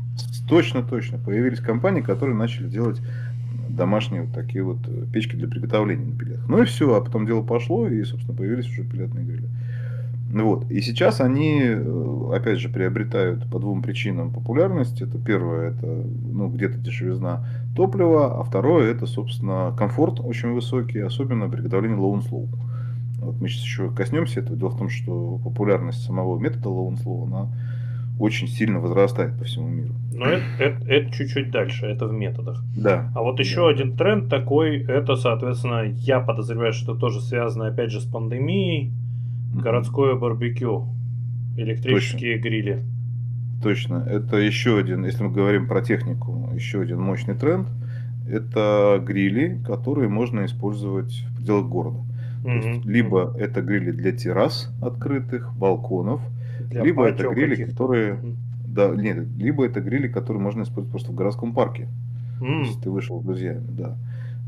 Точно, 0.47 0.83
точно. 0.83 1.17
Появились 1.17 1.59
компании, 1.59 2.01
которые 2.01 2.35
начали 2.35 2.67
делать 2.67 3.01
домашние 3.67 4.21
вот 4.21 4.33
такие 4.35 4.63
вот 4.63 4.77
э, 4.87 5.05
печки 5.11 5.35
для 5.35 5.47
приготовления 5.47 6.05
на 6.05 6.15
пилетах. 6.15 6.47
Ну 6.47 6.61
и 6.61 6.65
все, 6.65 6.93
а 6.95 7.01
потом 7.01 7.25
дело 7.25 7.41
пошло, 7.41 7.87
и, 7.87 8.03
собственно, 8.03 8.37
появились 8.37 8.69
уже 8.69 8.83
пилетные 8.83 9.25
грили. 9.25 9.49
Вот. 10.31 10.69
И 10.69 10.79
сейчас 10.81 11.19
они, 11.19 11.61
э, 11.63 12.29
опять 12.31 12.59
же, 12.59 12.69
приобретают 12.69 13.49
по 13.49 13.57
двум 13.57 13.81
причинам 13.81 14.31
популярность. 14.31 15.01
Это 15.01 15.17
первое, 15.17 15.71
это 15.71 15.87
ну, 15.87 16.47
где-то 16.47 16.77
дешевизна 16.77 17.47
топлива, 17.75 18.39
а 18.39 18.43
второе, 18.43 18.91
это, 18.91 19.07
собственно, 19.07 19.73
комфорт 19.75 20.19
очень 20.19 20.51
высокий, 20.51 20.99
особенно 20.99 21.49
при 21.49 21.57
приготовлении 21.57 21.97
low 21.97 22.13
and 22.13 22.29
slow. 22.29 22.47
Вот 23.23 23.41
мы 23.41 23.49
сейчас 23.49 23.63
еще 23.63 23.91
коснемся 23.91 24.39
этого. 24.39 24.57
Дело 24.57 24.69
в 24.69 24.77
том, 24.77 24.89
что 24.89 25.39
популярность 25.43 26.03
самого 26.03 26.39
метода 26.39 26.69
slow, 26.69 27.25
она 27.27 27.49
очень 28.19 28.47
сильно 28.47 28.79
возрастает 28.79 29.37
по 29.37 29.45
всему 29.45 29.67
миру. 29.67 29.93
Но 30.13 30.25
это, 30.25 30.43
это, 30.59 30.85
это 30.87 31.11
чуть-чуть 31.11 31.51
дальше, 31.51 31.87
это 31.87 32.07
в 32.07 32.13
методах. 32.13 32.63
Да. 32.75 33.11
А 33.15 33.21
вот 33.21 33.39
еще 33.39 33.61
да. 33.61 33.69
один 33.69 33.97
тренд 33.97 34.29
такой, 34.29 34.83
это, 34.83 35.15
соответственно, 35.15 35.83
я 35.85 36.19
подозреваю, 36.19 36.73
что 36.73 36.91
это 36.91 37.01
тоже 37.01 37.21
связано, 37.21 37.67
опять 37.67 37.91
же, 37.91 38.01
с 38.01 38.05
пандемией, 38.05 38.91
городское 39.53 40.15
барбекю, 40.15 40.87
электрические 41.57 42.35
Точно. 42.35 42.47
грили. 42.47 42.85
Точно. 43.63 44.05
Это 44.07 44.37
еще 44.37 44.77
один, 44.77 45.05
если 45.05 45.23
мы 45.23 45.31
говорим 45.31 45.67
про 45.67 45.81
технику, 45.81 46.49
еще 46.53 46.81
один 46.81 46.99
мощный 47.01 47.35
тренд. 47.35 47.67
Это 48.29 49.01
грили, 49.05 49.61
которые 49.65 50.09
можно 50.09 50.45
использовать 50.45 51.13
в 51.29 51.37
пределах 51.37 51.67
города. 51.67 51.99
Mm-hmm. 52.43 52.73
Есть, 52.73 52.85
либо 52.85 53.33
это 53.37 53.61
грили 53.61 53.91
для 53.91 54.11
террас 54.11 54.73
открытых, 54.81 55.53
балконов, 55.55 56.21
для 56.69 56.83
либо 56.83 57.05
это 57.05 57.27
грили, 57.29 57.65
которые... 57.65 58.19
Да, 58.67 58.89
нет, 58.89 59.27
либо 59.37 59.65
это 59.65 59.81
грили, 59.81 60.07
которые 60.07 60.41
можно 60.41 60.63
использовать 60.63 60.91
просто 60.91 61.11
в 61.11 61.15
городском 61.15 61.53
парке. 61.53 61.87
Mm. 62.41 62.63
Если 62.63 62.81
ты 62.81 62.89
вышел 62.89 63.21
с 63.21 63.23
друзьями, 63.23 63.67
да. 63.69 63.95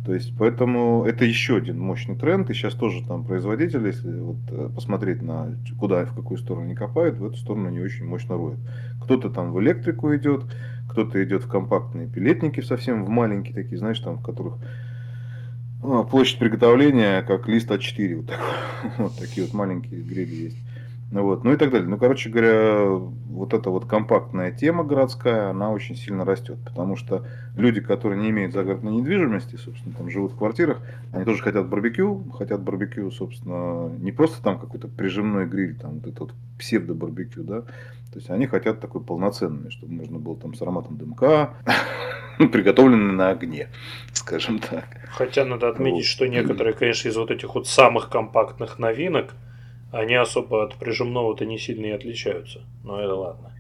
То 0.06 0.14
есть, 0.14 0.34
поэтому 0.38 1.04
это 1.06 1.26
еще 1.26 1.58
один 1.58 1.80
мощный 1.80 2.16
тренд. 2.16 2.50
И 2.50 2.54
сейчас 2.54 2.76
тоже 2.76 3.04
там 3.06 3.24
производители, 3.24 3.88
если 3.88 4.20
вот 4.20 4.38
э, 4.50 4.70
посмотреть 4.74 5.24
на 5.24 5.56
куда 5.80 6.04
и 6.04 6.06
в 6.06 6.14
какую 6.14 6.38
сторону 6.38 6.66
они 6.66 6.76
копают, 6.76 7.18
в 7.18 7.26
эту 7.26 7.38
сторону 7.38 7.70
они 7.70 7.80
очень 7.80 8.06
мощно 8.06 8.36
роют. 8.36 8.60
Кто-то 9.02 9.32
там 9.32 9.52
в 9.52 9.60
электрику 9.62 10.16
идет, 10.16 10.44
кто-то 10.90 11.24
идет 11.24 11.44
в 11.44 11.48
компактные 11.48 12.08
пилетники 12.08 12.62
совсем 12.62 13.04
в 13.04 13.10
маленькие 13.10 13.56
такие, 13.56 13.80
знаешь, 13.80 14.00
там 14.00 14.18
в 14.18 14.22
которых 14.22 14.58
площадь 16.10 16.40
приготовления 16.40 17.22
как 17.22 17.48
лист 17.48 17.70
А4. 17.70 18.16
Вот, 18.16 18.28
такой. 18.28 18.48
вот 18.98 19.18
такие 19.18 19.46
вот 19.46 19.54
маленькие 19.54 20.02
грили 20.02 20.36
есть. 20.36 20.58
Вот, 21.22 21.46
ну 21.46 21.54
и 21.54 21.58
так 21.58 21.72
далее. 21.72 21.88
Ну, 21.88 21.98
короче 21.98 22.30
говоря, 22.30 22.88
вот 22.90 23.54
эта 23.54 23.70
вот 23.70 23.86
компактная 23.86 24.52
тема 24.52 24.84
городская, 24.84 25.50
она 25.50 25.72
очень 25.72 25.96
сильно 25.96 26.26
растет, 26.26 26.58
потому 26.66 26.98
что 26.98 27.26
люди, 27.56 27.80
которые 27.80 28.22
не 28.22 28.32
имеют 28.32 28.54
загородной 28.54 28.92
недвижимости, 28.92 29.56
собственно, 29.56 29.96
там 29.96 30.10
живут 30.10 30.34
в 30.34 30.38
квартирах, 30.38 30.82
они 31.14 31.24
тоже 31.24 31.42
хотят 31.42 31.70
барбекю, 31.70 32.24
хотят 32.38 32.62
барбекю, 32.62 33.10
собственно, 33.12 33.88
не 33.98 34.12
просто 34.12 34.44
там 34.44 34.60
какой-то 34.60 34.90
прижимной 34.90 35.46
гриль, 35.46 35.78
там 35.78 36.00
вот 36.00 36.08
этот 36.08 36.20
вот 36.20 36.34
псевдо-барбекю, 36.60 37.44
да, 37.44 37.62
то 37.62 38.20
есть 38.20 38.30
они 38.30 38.46
хотят 38.48 38.82
такой 38.82 39.02
полноценный, 39.02 39.72
чтобы 39.72 39.94
можно 39.94 40.20
было 40.20 40.36
там 40.36 40.54
с 40.54 40.62
ароматом 40.62 40.98
дымка, 40.98 41.54
приготовленный 42.38 43.14
на 43.14 43.30
огне, 43.30 43.70
скажем 44.12 44.60
так. 44.60 44.86
Хотя 45.12 45.46
надо 45.46 45.70
отметить, 45.70 45.96
вот. 45.96 46.06
что 46.06 46.28
некоторые, 46.28 46.74
конечно, 46.74 47.08
из 47.08 47.16
вот 47.16 47.32
этих 47.32 47.56
вот 47.56 47.68
самых 47.68 48.10
компактных 48.10 48.80
новинок, 48.80 49.34
они 49.96 50.16
особо 50.16 50.64
от 50.64 50.76
прижимного-то 50.76 51.46
не 51.46 51.58
сильно 51.58 51.86
и 51.86 51.92
отличаются. 51.92 52.62
Но 52.84 53.00
это 53.00 53.16
ладно. 53.16 53.52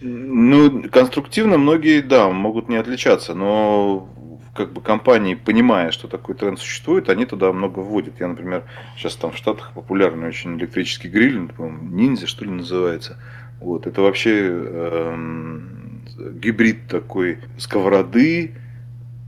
Ну, 0.00 0.82
конструктивно 0.90 1.58
многие, 1.58 2.00
да, 2.00 2.30
могут 2.30 2.68
не 2.68 2.76
отличаться, 2.76 3.34
но 3.34 4.08
как 4.54 4.72
бы 4.72 4.80
компании, 4.80 5.34
понимая, 5.34 5.90
что 5.90 6.08
такой 6.08 6.36
тренд 6.36 6.58
существует, 6.58 7.08
они 7.08 7.26
туда 7.26 7.52
много 7.52 7.80
вводят. 7.80 8.20
Я, 8.20 8.28
например, 8.28 8.64
сейчас 8.96 9.16
там 9.16 9.32
в 9.32 9.36
Штатах 9.36 9.72
популярный 9.74 10.28
очень 10.28 10.56
электрический 10.56 11.08
гриль, 11.08 11.38
ну, 11.38 11.48
по-моему, 11.48 11.94
ниндзя, 11.94 12.26
что 12.26 12.44
ли, 12.44 12.50
называется. 12.50 13.18
Вот, 13.60 13.86
это 13.86 14.00
вообще 14.00 14.48
эм, 14.48 16.04
гибрид 16.40 16.86
такой 16.88 17.38
сковороды, 17.58 18.54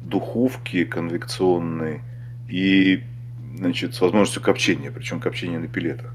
духовки 0.02 0.84
конвекционной 0.84 2.02
и, 2.48 3.02
значит, 3.56 3.94
с 3.94 4.00
возможностью 4.00 4.42
копчения, 4.42 4.92
причем 4.92 5.20
копчения 5.20 5.58
на 5.58 5.68
пилетах. 5.68 6.12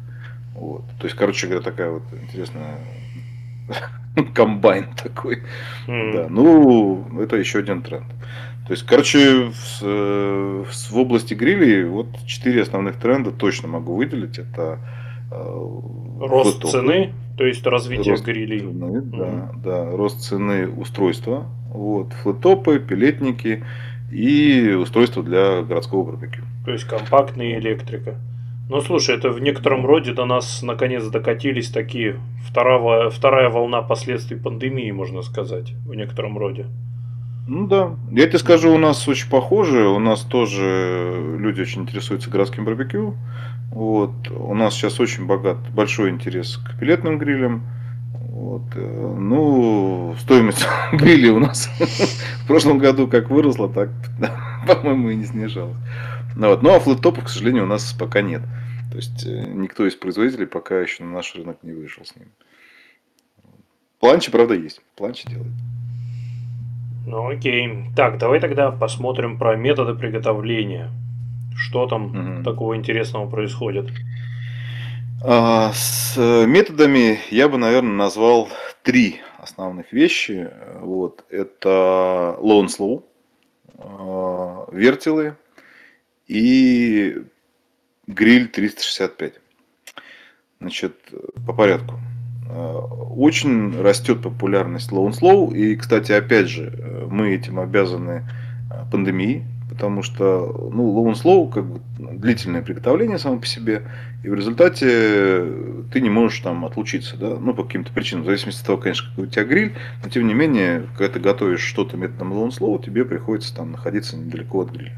Вот. 0.55 0.84
То 1.00 1.05
есть, 1.05 1.15
короче 1.15 1.48
говоря, 1.48 1.63
такая 1.63 1.91
вот 1.91 2.03
интересная 2.12 2.79
комбайн 4.34 4.88
такой. 5.01 5.43
Да. 5.88 6.27
Ну, 6.29 7.05
это 7.20 7.38
еще 7.38 7.60
один 7.60 7.81
тренд. 7.81 8.08
То 8.67 8.74
есть, 8.74 8.86
короче, 8.86 9.50
в, 9.50 9.81
в, 9.81 10.91
в 10.91 10.98
области 10.98 11.34
грилей 11.34 11.84
вот 11.86 12.08
четыре 12.25 12.62
основных 12.62 12.98
тренда 12.98 13.31
точно 13.31 13.67
могу 13.67 13.96
выделить. 13.96 14.38
Это 14.39 14.79
э, 15.31 15.36
рост 15.36 16.62
флотопы, 16.62 16.72
цены, 16.72 17.13
то 17.38 17.46
есть 17.46 17.65
развитие 17.65 18.13
рост 18.13 18.24
грилей. 18.24 18.60
Цены, 18.60 19.01
да, 19.01 19.51
да, 19.55 19.91
рост 19.91 20.22
цены 20.22 20.70
устройства, 20.70 21.48
вот, 21.74 22.13
флотопы, 22.13 22.79
пилетники 22.79 23.63
и 24.12 24.72
устройства 24.79 25.24
для 25.24 25.63
городского 25.63 26.03
барбекю. 26.03 26.43
То 26.65 26.72
есть 26.72 26.86
компактная 26.86 27.58
электрика. 27.58 28.15
Ну, 28.72 28.80
слушай, 28.80 29.18
это 29.18 29.32
в 29.32 29.42
некотором 29.42 29.86
роде 29.86 30.13
до 30.13 30.24
нас 30.24 30.62
наконец 30.63 31.06
докатились 31.06 31.70
такие 31.70 32.16
вторая, 32.48 33.10
вторая 33.10 33.50
волна 33.50 33.82
последствий 33.82 34.38
пандемии, 34.38 34.90
можно 34.92 35.24
сказать, 35.24 35.74
в 35.86 35.94
некотором 35.94 36.38
роде. 36.38 36.68
Ну 37.50 37.68
да. 37.68 37.98
Я 38.13 38.28
тебе 38.28 38.40
скажу, 38.40 38.74
у 38.74 38.78
нас 38.78 39.06
очень 39.10 39.30
похоже. 39.30 39.90
У 39.90 40.00
нас 40.00 40.22
тоже 40.22 41.36
люди 41.38 41.60
очень 41.60 41.82
интересуются 41.82 42.30
городским 42.30 42.63
барбекю. 42.63 43.16
Вот. 43.74 44.13
У 44.32 44.56
нас 44.56 44.74
сейчас 44.74 45.01
очень 45.01 45.25
богат, 45.25 45.58
большой 45.75 46.10
интерес 46.10 46.56
к 46.56 46.80
пилетным 46.80 47.18
грилям. 47.18 47.63
Вот. 48.13 48.63
Э, 48.75 49.16
ну, 49.20 50.16
стоимость 50.18 50.66
гриля 50.94 51.34
у 51.34 51.40
нас 51.40 51.70
в 52.44 52.48
прошлом 52.48 52.78
году 52.78 53.10
как 53.10 53.30
выросла, 53.30 53.68
так, 53.68 53.90
по-моему, 54.66 55.10
и 55.10 55.16
не 55.16 55.25
снижалась. 55.25 55.75
Ну, 56.36 56.50
вот. 56.50 56.62
ну 56.62 56.74
а 56.74 56.80
флэптопов, 56.80 57.26
к 57.26 57.30
сожалению, 57.30 57.64
у 57.64 57.68
нас 57.68 57.94
пока 57.94 58.22
нет. 58.22 58.42
То 58.92 58.98
есть 58.98 59.26
э, 59.26 59.46
никто 59.48 59.88
из 59.88 59.96
производителей 59.96 60.48
пока 60.48 60.80
еще 60.80 61.04
на 61.04 61.12
наш 61.12 61.34
рынок 61.36 61.58
не 61.64 61.72
вышел 61.72 62.06
с 62.06 62.16
ним. 62.16 62.28
Планчи, 64.00 64.32
правда, 64.32 64.54
есть. 64.54 64.82
Планчи 64.96 65.30
делают. 65.30 65.54
Ну 67.06 67.30
окей. 67.30 67.86
Так, 67.96 68.18
давай 68.18 68.40
тогда 68.40 68.72
посмотрим 68.72 69.38
про 69.38 69.56
методы 69.56 69.94
приготовления. 69.96 70.92
Что 71.56 71.88
там 71.88 72.06
угу. 72.06 72.44
такого 72.44 72.76
интересного 72.76 73.30
происходит? 73.30 73.90
А, 75.24 75.72
с 75.74 76.18
методами 76.18 77.20
я 77.30 77.48
бы, 77.48 77.58
наверное, 77.58 77.94
назвал 77.94 78.50
три 78.84 79.22
основных 79.38 79.94
вещи. 79.94 80.50
Вот. 80.80 81.24
Это 81.30 82.38
low 82.40 82.64
and 82.64 82.68
slow, 82.68 83.04
а, 83.78 84.68
вертелы 84.72 85.36
и 86.32 87.24
гриль 88.08 88.48
365. 88.48 89.34
Значит, 90.62 90.96
по 91.46 91.54
порядку. 91.54 92.00
Э, 92.50 92.78
очень 93.16 93.78
растет 93.82 94.22
популярность 94.22 94.92
Low 94.92 95.10
and 95.10 95.20
Slow. 95.20 95.54
И, 95.54 95.76
кстати, 95.76 96.14
опять 96.14 96.48
же, 96.48 96.74
э, 96.74 97.08
мы 97.10 97.36
этим 97.36 97.60
обязаны 97.60 98.24
э, 98.72 98.90
пандемии, 98.90 99.46
потому 99.70 100.04
что 100.04 100.70
ну, 100.74 100.96
Low 100.96 101.12
and 101.12 101.22
Slow 101.22 101.52
как 101.52 101.66
бы 101.66 101.82
длительное 102.00 102.62
приготовление 102.62 103.18
само 103.18 103.40
по 103.40 103.46
себе, 103.46 103.84
и 104.24 104.30
в 104.30 104.34
результате 104.34 105.46
ты 105.92 106.00
не 106.00 106.10
можешь 106.10 106.40
там 106.40 106.64
отлучиться, 106.64 107.18
да, 107.18 107.38
ну, 107.40 107.54
по 107.54 107.64
каким-то 107.64 107.92
причинам, 107.92 108.24
в 108.24 108.28
зависимости 108.28 108.62
от 108.62 108.68
того, 108.68 108.78
конечно, 108.78 109.10
какой 109.10 109.26
у 109.26 109.30
тебя 109.30 109.44
гриль, 109.44 109.74
но 110.02 110.10
тем 110.10 110.28
не 110.28 110.34
менее, 110.34 110.88
когда 110.98 111.14
ты 111.14 111.20
готовишь 111.20 111.62
что-то 111.62 111.98
методом 111.98 112.32
Low 112.32 112.48
and 112.48 112.58
Slow, 112.58 112.82
тебе 112.82 113.04
приходится 113.04 113.54
там 113.54 113.72
находиться 113.72 114.16
недалеко 114.16 114.62
от 114.62 114.72
гриля. 114.72 114.98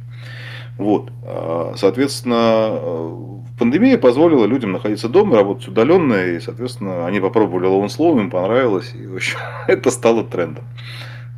Вот. 0.77 1.11
А, 1.25 1.73
соответственно, 1.75 2.79
пандемия 3.57 3.97
позволила 3.97 4.45
людям 4.45 4.71
находиться 4.71 5.09
дома, 5.09 5.35
работать 5.35 5.67
удаленно, 5.67 6.13
и, 6.13 6.39
соответственно, 6.39 7.05
они 7.05 7.19
попробовали 7.19 7.67
Slow, 7.85 8.19
им 8.19 8.29
понравилось, 8.29 8.93
и, 8.95 9.05
в 9.05 9.15
общем, 9.15 9.37
это 9.67 9.91
стало 9.91 10.23
трендом. 10.23 10.65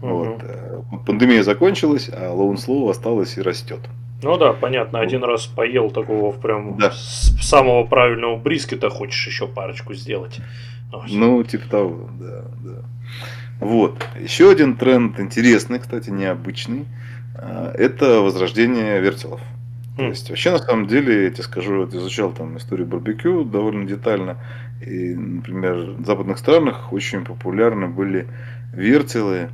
Угу. 0.01 0.09
Вот. 0.09 0.43
Э, 0.43 0.81
пандемия 1.05 1.43
закончилась, 1.43 2.09
а 2.11 2.33
Slow 2.33 2.89
осталось 2.89 3.37
и 3.37 3.41
растет. 3.41 3.79
Ну 4.23 4.37
да, 4.37 4.53
понятно, 4.53 4.99
один 4.99 5.23
раз 5.23 5.45
поел 5.45 5.91
такого 5.91 6.31
прям 6.31 6.77
да. 6.77 6.91
самого 6.93 7.83
правильного 7.85 8.37
брискета, 8.37 8.89
хочешь 8.89 9.27
еще 9.27 9.47
парочку 9.47 9.93
сделать. 9.93 10.39
Ну, 11.09 11.43
типа 11.43 11.69
того, 11.69 12.09
да, 12.19 12.45
да. 12.63 12.85
Вот. 13.59 14.05
Еще 14.19 14.49
один 14.49 14.75
тренд 14.75 15.19
интересный, 15.19 15.79
кстати, 15.79 16.09
необычный. 16.09 16.85
А, 17.37 17.71
это 17.73 18.21
возрождение 18.21 18.99
вертелов. 18.99 19.41
То 19.97 20.03
хм. 20.03 20.09
есть, 20.09 20.29
вообще, 20.29 20.51
на 20.51 20.59
самом 20.59 20.87
деле, 20.87 21.23
я 21.25 21.29
тебе 21.29 21.43
скажу, 21.43 21.77
вот 21.77 21.93
изучал 21.93 22.31
там 22.31 22.57
историю 22.57 22.87
барбекю 22.87 23.43
довольно 23.43 23.85
детально. 23.85 24.37
И, 24.85 25.15
например, 25.15 25.75
в 25.97 26.05
западных 26.05 26.37
странах 26.37 26.91
очень 26.91 27.23
популярны 27.23 27.87
были 27.87 28.27
вертелы. 28.73 29.49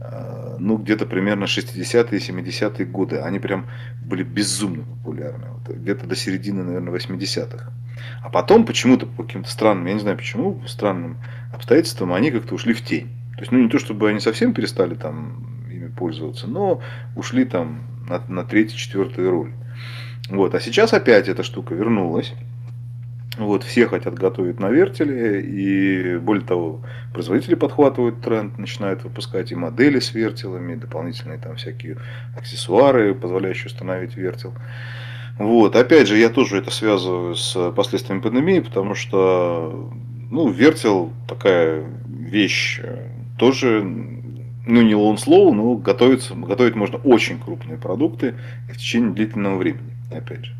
э, 0.00 0.56
ну, 0.58 0.76
где-то 0.78 1.06
примерно 1.06 1.44
60-е, 1.44 2.18
70-е 2.18 2.86
годы. 2.86 3.18
Они 3.18 3.38
прям 3.38 3.66
были 4.04 4.22
безумно 4.22 4.84
популярны. 4.84 5.46
Вот, 5.48 5.76
где-то 5.76 6.06
до 6.06 6.16
середины, 6.16 6.62
наверное, 6.62 6.94
80-х. 6.94 7.70
А 8.22 8.30
потом 8.30 8.64
почему-то 8.64 9.06
по 9.06 9.22
каким-то 9.22 9.50
странным, 9.50 9.86
я 9.86 9.94
не 9.94 10.00
знаю 10.00 10.16
почему, 10.16 10.62
странным 10.66 11.18
обстоятельствам 11.52 12.12
они 12.12 12.30
как-то 12.30 12.54
ушли 12.54 12.74
в 12.74 12.82
тень. 12.82 13.08
То 13.34 13.40
есть, 13.40 13.52
ну, 13.52 13.58
не 13.58 13.68
то 13.68 13.78
чтобы 13.78 14.08
они 14.08 14.20
совсем 14.20 14.54
перестали 14.54 14.94
там 14.94 15.53
пользоваться, 15.96 16.46
но 16.46 16.80
ушли 17.16 17.44
там 17.44 17.82
на, 18.08 18.22
на 18.28 18.44
третий, 18.44 18.76
четвертый 18.76 19.28
роль. 19.28 19.52
Вот. 20.28 20.54
А 20.54 20.60
сейчас 20.60 20.92
опять 20.92 21.28
эта 21.28 21.42
штука 21.42 21.74
вернулась. 21.74 22.32
Вот, 23.36 23.64
все 23.64 23.88
хотят 23.88 24.14
готовить 24.14 24.60
на 24.60 24.70
вертеле, 24.70 25.40
и 25.40 26.18
более 26.18 26.44
того, 26.44 26.82
производители 27.12 27.56
подхватывают 27.56 28.20
тренд, 28.20 28.58
начинают 28.58 29.02
выпускать 29.02 29.50
и 29.50 29.56
модели 29.56 29.98
с 29.98 30.14
вертелами, 30.14 30.76
дополнительные 30.76 31.38
там 31.38 31.56
всякие 31.56 31.96
аксессуары, 32.36 33.12
позволяющие 33.12 33.66
установить 33.66 34.16
вертел. 34.16 34.54
Вот, 35.36 35.74
опять 35.74 36.06
же, 36.06 36.16
я 36.16 36.28
тоже 36.28 36.58
это 36.58 36.70
связываю 36.70 37.34
с 37.34 37.72
последствиями 37.72 38.20
пандемии, 38.20 38.60
потому 38.60 38.94
что, 38.94 39.92
ну, 40.30 40.48
вертел 40.48 41.12
такая 41.26 41.84
вещь 42.06 42.80
тоже, 43.36 43.82
ну, 44.66 44.82
не 44.82 44.92
slow, 44.92 45.52
но 45.52 45.74
готовится, 45.74 46.34
готовить 46.34 46.74
можно 46.74 46.98
очень 46.98 47.38
крупные 47.38 47.78
продукты 47.78 48.34
в 48.68 48.76
течение 48.76 49.12
длительного 49.12 49.56
времени, 49.56 49.92
опять 50.10 50.46
же. 50.46 50.54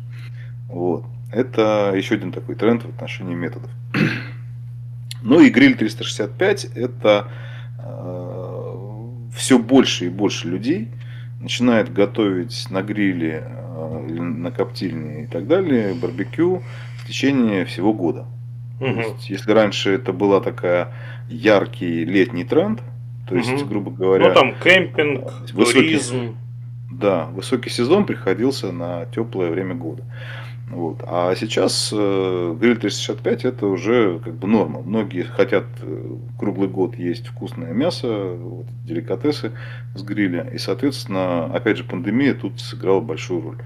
Вот. 0.67 1.05
Это 1.31 1.93
еще 1.95 2.15
один 2.15 2.31
такой 2.31 2.55
тренд 2.55 2.83
в 2.83 2.89
отношении 2.89 3.35
методов. 3.35 3.69
Ну 5.27 5.39
и 5.39 5.49
гриль 5.49 5.75
365 5.75 6.65
это 6.75 7.31
э, 7.79 8.95
все 9.35 9.57
больше 9.57 10.05
и 10.05 10.09
больше 10.09 10.47
людей 10.47 10.89
начинает 11.41 11.91
готовить 11.91 12.67
на 12.69 12.83
гриле 12.83 13.43
э, 13.43 14.07
на 14.07 14.51
коптильне 14.51 15.23
и 15.23 15.25
так 15.25 15.47
далее 15.47 15.95
барбекю 15.95 16.61
в 16.99 17.07
течение 17.07 17.65
всего 17.65 17.91
года. 17.91 18.27
Угу. 18.79 18.93
То 18.93 19.01
есть, 19.01 19.29
если 19.31 19.51
раньше 19.51 19.91
это 19.91 20.13
была 20.13 20.41
такая 20.41 20.93
яркий 21.27 22.05
летний 22.05 22.43
тренд, 22.43 22.81
то 23.27 23.35
есть, 23.35 23.51
угу. 23.51 23.65
грубо 23.65 23.91
говоря, 23.91 24.27
ну 24.27 24.33
там 24.33 24.53
кемпинг, 24.55 25.31
высокий, 25.53 25.79
туризм, 25.79 26.37
да, 26.91 27.25
высокий 27.25 27.69
сезон 27.69 28.05
приходился 28.05 28.71
на 28.71 29.05
теплое 29.07 29.49
время 29.49 29.75
года. 29.75 30.03
Вот. 30.69 31.03
А 31.05 31.35
сейчас 31.35 31.91
э, 31.93 32.55
гриль 32.59 32.77
365 32.77 33.45
это 33.45 33.67
уже 33.67 34.19
как 34.19 34.33
бы 34.35 34.47
норма. 34.47 34.81
Многие 34.81 35.21
хотят 35.21 35.65
э, 35.81 36.15
круглый 36.39 36.67
год 36.67 36.95
есть 36.95 37.27
вкусное 37.27 37.71
мясо, 37.71 38.07
вот, 38.07 38.65
деликатесы 38.83 39.51
с 39.93 40.01
гриля. 40.01 40.49
И, 40.51 40.57
соответственно, 40.57 41.45
опять 41.45 41.77
же, 41.77 41.83
пандемия 41.83 42.33
тут 42.33 42.59
сыграла 42.59 42.99
большую 42.99 43.41
роль. 43.41 43.57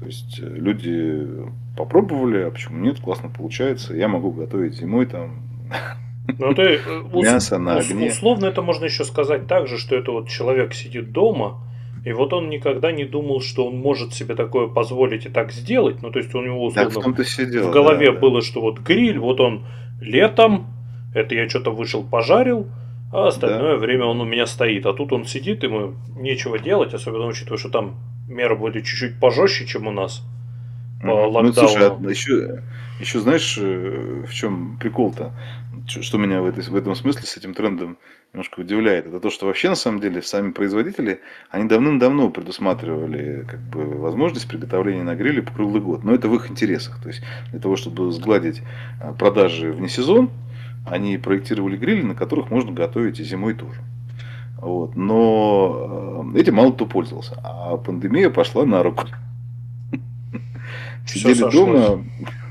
То 0.00 0.06
есть 0.06 0.40
э, 0.40 0.46
люди 0.46 1.28
попробовали, 1.76 2.38
а 2.42 2.50
почему 2.50 2.78
нет, 2.78 3.00
классно 3.00 3.28
получается. 3.28 3.94
Я 3.94 4.08
могу 4.08 4.30
готовить 4.30 4.74
зимой 4.74 5.04
там 5.06 5.42
ну, 6.38 6.54
ты, 6.54 6.62
э, 6.62 7.02
мясо 7.12 7.58
на 7.58 7.76
огне. 7.76 8.08
Условно 8.08 8.46
это 8.46 8.62
можно 8.62 8.84
еще 8.84 9.04
сказать 9.04 9.46
так 9.46 9.66
же, 9.66 9.78
что 9.78 9.96
это 9.96 10.12
вот 10.12 10.28
человек 10.28 10.74
сидит 10.74 11.12
дома, 11.12 11.60
и 12.04 12.12
вот 12.12 12.32
он 12.32 12.48
никогда 12.48 12.92
не 12.92 13.04
думал, 13.04 13.40
что 13.40 13.66
он 13.66 13.76
может 13.76 14.14
себе 14.14 14.34
такое 14.34 14.68
позволить 14.68 15.26
и 15.26 15.28
так 15.28 15.52
сделать. 15.52 16.02
Ну, 16.02 16.10
то 16.10 16.18
есть 16.18 16.34
у 16.34 16.40
него 16.40 16.64
условно 16.64 17.12
в, 17.12 17.24
сидел, 17.24 17.68
в 17.68 17.72
голове 17.72 18.12
да, 18.12 18.18
было, 18.18 18.40
что 18.40 18.60
вот 18.60 18.78
гриль, 18.78 19.18
вот 19.18 19.40
он 19.40 19.64
летом, 20.00 20.66
это 21.14 21.34
я 21.34 21.48
что-то 21.48 21.70
вышел, 21.70 22.02
пожарил, 22.02 22.68
а 23.12 23.28
остальное 23.28 23.74
да. 23.74 23.76
время 23.76 24.06
он 24.06 24.20
у 24.20 24.24
меня 24.24 24.46
стоит. 24.46 24.86
А 24.86 24.94
тут 24.94 25.12
он 25.12 25.24
сидит, 25.26 25.62
ему 25.62 25.94
нечего 26.16 26.58
делать, 26.58 26.94
особенно 26.94 27.26
учитывая, 27.26 27.58
что 27.58 27.68
там 27.68 27.96
меры 28.28 28.56
были 28.56 28.80
чуть-чуть 28.80 29.20
пожестче, 29.20 29.66
чем 29.66 29.86
у 29.86 29.90
нас 29.90 30.24
по 31.00 31.06
ну, 31.06 31.30
локдауну. 31.30 31.46
Ну, 31.48 31.52
слушай, 31.52 31.88
а 31.88 32.10
еще, 32.10 32.62
еще 33.00 33.20
знаешь, 33.20 33.58
э, 33.58 34.24
в 34.26 34.32
чем 34.32 34.78
прикол-то? 34.78 35.32
Что 35.88 36.18
меня 36.18 36.42
в, 36.42 36.46
этой, 36.46 36.62
в 36.62 36.76
этом 36.76 36.94
смысле 36.94 37.22
с 37.22 37.36
этим 37.36 37.54
трендом 37.54 37.96
немножко 38.32 38.60
удивляет, 38.60 39.06
это 39.06 39.18
то, 39.18 39.30
что 39.30 39.46
вообще 39.46 39.70
на 39.70 39.74
самом 39.74 40.00
деле 40.00 40.22
сами 40.22 40.52
производители, 40.52 41.20
они 41.50 41.68
давным-давно 41.68 42.30
предусматривали 42.30 43.44
как 43.48 43.60
бы, 43.60 43.84
возможность 43.84 44.46
приготовления 44.46 45.02
на 45.02 45.16
гриле 45.16 45.42
по 45.42 45.52
круглый 45.52 45.80
год. 45.80 46.04
Но 46.04 46.14
это 46.14 46.28
в 46.28 46.34
их 46.34 46.50
интересах. 46.50 47.02
То 47.02 47.08
есть 47.08 47.22
для 47.50 47.58
того, 47.58 47.76
чтобы 47.76 48.12
сгладить 48.12 48.62
а, 49.00 49.12
продажи 49.14 49.72
вне 49.72 49.88
сезон, 49.88 50.30
они 50.86 51.18
проектировали 51.18 51.76
грили, 51.76 52.02
на 52.02 52.14
которых 52.14 52.50
можно 52.50 52.72
готовить 52.72 53.18
и 53.18 53.24
зимой 53.24 53.54
тоже. 53.54 53.80
Вот. 54.58 54.94
Но 54.94 56.24
а, 56.34 56.38
этим 56.38 56.54
мало 56.56 56.72
кто 56.72 56.86
пользовался. 56.86 57.40
А 57.42 57.76
пандемия 57.78 58.30
пошла 58.30 58.64
на 58.64 58.82
руку. 58.82 59.06
Сидели 61.06 61.50
дома. 61.50 62.04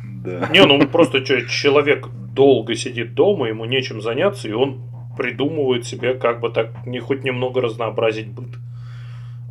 Да. 0.03 0.49
Не, 0.51 0.65
ну 0.65 0.79
просто 0.87 1.21
человек 1.21 2.07
долго 2.33 2.75
сидит 2.75 3.13
дома, 3.13 3.47
ему 3.47 3.65
нечем 3.65 4.01
заняться, 4.01 4.47
и 4.47 4.51
он 4.51 4.81
придумывают 5.17 5.85
себе 5.85 6.13
как 6.13 6.39
бы 6.39 6.49
так 6.49 6.85
не 6.85 6.99
хоть 6.99 7.23
немного 7.23 7.61
разнообразить 7.61 8.27
быт. 8.27 8.57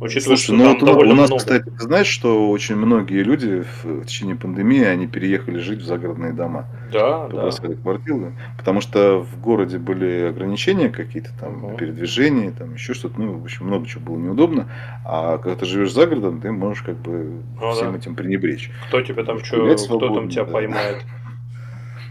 Учитывая, 0.01 0.37
Слушай, 0.37 0.43
что 0.43 0.53
ну 0.53 0.73
вот 0.73 0.83
у, 0.83 1.09
у 1.09 1.13
нас, 1.13 1.29
много. 1.29 1.37
кстати, 1.37 1.69
знаешь, 1.77 2.07
что 2.07 2.49
очень 2.49 2.77
многие 2.77 3.21
люди 3.21 3.63
в, 3.63 3.83
в 3.83 4.05
течение 4.05 4.37
пандемии 4.37 4.83
они 4.83 5.07
переехали 5.07 5.59
жить 5.59 5.79
в 5.81 5.85
загородные 5.85 6.31
дома. 6.31 6.67
Да, 6.93 7.27
да. 7.27 7.49
квартиры. 7.51 8.33
Потому 8.57 8.79
что 8.79 9.19
в 9.19 9.41
городе 9.41 9.77
были 9.77 10.27
ограничения 10.29 10.87
какие-то 10.87 11.31
там 11.37 11.65
угу. 11.65 11.77
передвижения, 11.77 12.51
там 12.51 12.75
еще 12.75 12.93
что-то. 12.93 13.19
Ну, 13.19 13.39
в 13.39 13.43
общем, 13.43 13.65
много 13.65 13.87
чего 13.87 14.05
было 14.05 14.17
неудобно. 14.17 14.69
А 15.05 15.37
когда 15.37 15.57
ты 15.57 15.65
живешь 15.65 15.91
за 15.91 16.07
городом, 16.07 16.39
ты 16.39 16.49
можешь 16.51 16.81
как 16.81 16.97
бы 16.97 17.41
ну, 17.59 17.71
всем 17.71 17.91
да. 17.91 17.97
этим 17.97 18.15
пренебречь. 18.15 18.71
Кто 18.87 19.01
тебе 19.01 19.25
там 19.25 19.43
что, 19.43 19.75
кто 19.75 20.15
там 20.15 20.29
тебя 20.29 20.45
да. 20.45 20.51
поймает? 20.51 20.97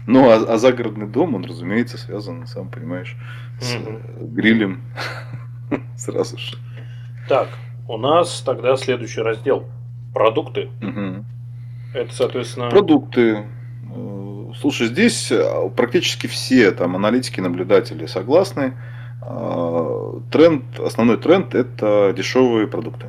Ну, 0.07 0.27
а, 0.27 0.37
а 0.37 0.57
загородный 0.57 1.05
дом, 1.05 1.35
он, 1.35 1.45
разумеется, 1.45 1.99
связан, 1.99 2.47
сам 2.47 2.69
понимаешь, 2.69 3.15
с 3.59 3.75
угу. 3.75 4.25
грилем 4.25 4.81
сразу 5.97 6.35
же. 6.35 6.57
Так, 7.27 7.47
у 7.89 7.97
нас 7.97 8.41
тогда 8.45 8.77
следующий 8.77 9.21
раздел. 9.21 9.65
Продукты. 10.13 10.69
Угу. 10.81 11.25
Это, 11.95 12.13
соответственно... 12.13 12.69
Продукты. 12.69 13.45
Э, 13.95 14.51
слушай, 14.59 14.87
здесь 14.87 15.31
э, 15.31 15.69
практически 15.75 16.27
все 16.27 16.71
там 16.71 16.95
аналитики, 16.95 17.41
наблюдатели 17.41 18.05
согласны. 18.05 18.73
Тренд, 20.31 20.79
основной 20.79 21.17
тренд 21.17 21.53
это 21.53 22.13
дешевые 22.15 22.67
продукты. 22.67 23.07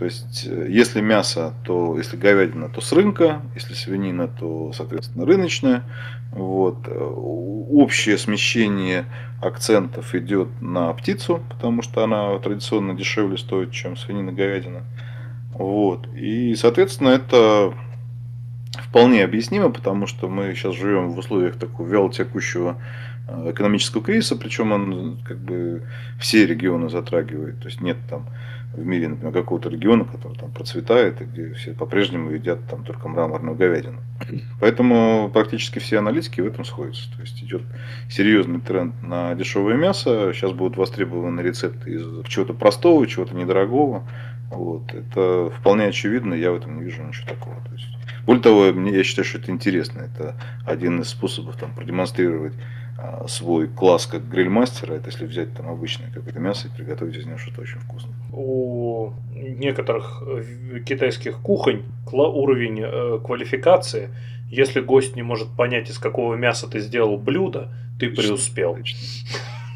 То 0.00 0.06
есть, 0.06 0.46
э, 0.46 0.66
если 0.70 1.02
мясо, 1.02 1.52
то 1.62 1.98
если 1.98 2.16
говядина, 2.16 2.70
то 2.70 2.80
с 2.80 2.90
рынка, 2.90 3.42
если 3.54 3.74
свинина, 3.74 4.28
то, 4.28 4.72
соответственно, 4.72 5.26
рыночная. 5.26 5.84
Вот. 6.32 6.88
Э, 6.88 6.98
общее 6.98 8.16
смещение 8.16 9.04
акцентов 9.42 10.14
идет 10.14 10.48
на 10.62 10.90
птицу, 10.94 11.42
потому 11.50 11.82
что 11.82 12.02
она 12.02 12.38
традиционно 12.38 12.94
дешевле 12.94 13.36
стоит, 13.36 13.72
чем 13.72 13.94
свинина, 13.98 14.32
говядина. 14.32 14.84
Вот. 15.52 16.08
И, 16.16 16.54
соответственно, 16.54 17.10
это 17.10 17.74
вполне 18.88 19.22
объяснимо, 19.22 19.68
потому 19.68 20.06
что 20.06 20.30
мы 20.30 20.54
сейчас 20.54 20.76
живем 20.76 21.10
в 21.10 21.18
условиях 21.18 21.58
такого 21.58 21.86
вялотекущего 21.86 22.78
э, 22.78 23.09
экономического 23.46 24.02
кризиса, 24.02 24.36
причем 24.36 24.72
он 24.72 25.18
как 25.24 25.38
бы 25.38 25.82
все 26.18 26.46
регионы 26.46 26.88
затрагивает. 26.88 27.60
То 27.60 27.66
есть 27.66 27.80
нет 27.80 27.96
там 28.08 28.26
в 28.74 28.84
мире, 28.84 29.08
например, 29.08 29.32
какого-то 29.32 29.68
региона, 29.68 30.04
который 30.04 30.38
там 30.38 30.52
процветает, 30.52 31.20
и 31.20 31.24
где 31.24 31.54
все 31.54 31.72
по-прежнему 31.72 32.30
едят 32.30 32.60
там 32.68 32.84
только 32.84 33.08
мраморную 33.08 33.56
говядину. 33.56 34.00
Поэтому 34.60 35.28
практически 35.32 35.80
все 35.80 35.98
аналитики 35.98 36.40
в 36.40 36.46
этом 36.46 36.64
сходятся. 36.64 37.10
То 37.16 37.20
есть 37.22 37.42
идет 37.42 37.62
серьезный 38.08 38.60
тренд 38.60 38.94
на 39.02 39.34
дешевое 39.34 39.76
мясо. 39.76 40.32
Сейчас 40.32 40.52
будут 40.52 40.76
востребованы 40.76 41.40
рецепты 41.40 41.94
из 41.94 42.26
чего-то 42.28 42.54
простого, 42.54 43.06
чего-то 43.06 43.34
недорогого. 43.34 44.06
Вот. 44.50 44.92
Это 44.94 45.50
вполне 45.58 45.86
очевидно, 45.86 46.34
я 46.34 46.52
в 46.52 46.56
этом 46.56 46.78
не 46.78 46.84
вижу 46.84 47.02
ничего 47.02 47.28
такого. 47.28 47.56
То 47.66 47.72
есть, 47.72 47.86
более 48.24 48.42
того, 48.42 48.66
я 48.66 49.02
считаю, 49.02 49.24
что 49.24 49.38
это 49.38 49.50
интересно. 49.50 50.02
Это 50.02 50.36
один 50.64 51.00
из 51.00 51.08
способов 51.08 51.56
там, 51.56 51.74
продемонстрировать 51.74 52.54
свой 53.28 53.68
класс 53.68 54.06
как 54.06 54.28
грильмастера, 54.28 54.94
это 54.94 55.10
если 55.10 55.26
взять 55.26 55.54
там 55.54 55.68
обычное 55.68 56.10
какое-то 56.12 56.38
мясо 56.38 56.68
и 56.68 56.70
приготовить 56.70 57.16
из 57.16 57.26
него 57.26 57.38
что-то 57.38 57.62
очень 57.62 57.78
вкусное. 57.78 58.14
У 58.32 59.12
некоторых 59.32 60.22
э, 60.26 60.80
китайских 60.84 61.38
кухонь 61.38 61.82
уровень 62.12 62.80
э, 62.82 63.18
квалификации, 63.24 64.10
если 64.50 64.80
гость 64.80 65.16
не 65.16 65.22
может 65.22 65.48
понять, 65.56 65.90
из 65.90 65.98
какого 65.98 66.34
мяса 66.34 66.68
ты 66.68 66.80
сделал 66.80 67.16
блюдо, 67.16 67.72
ты 67.98 68.10
преуспел. 68.10 68.78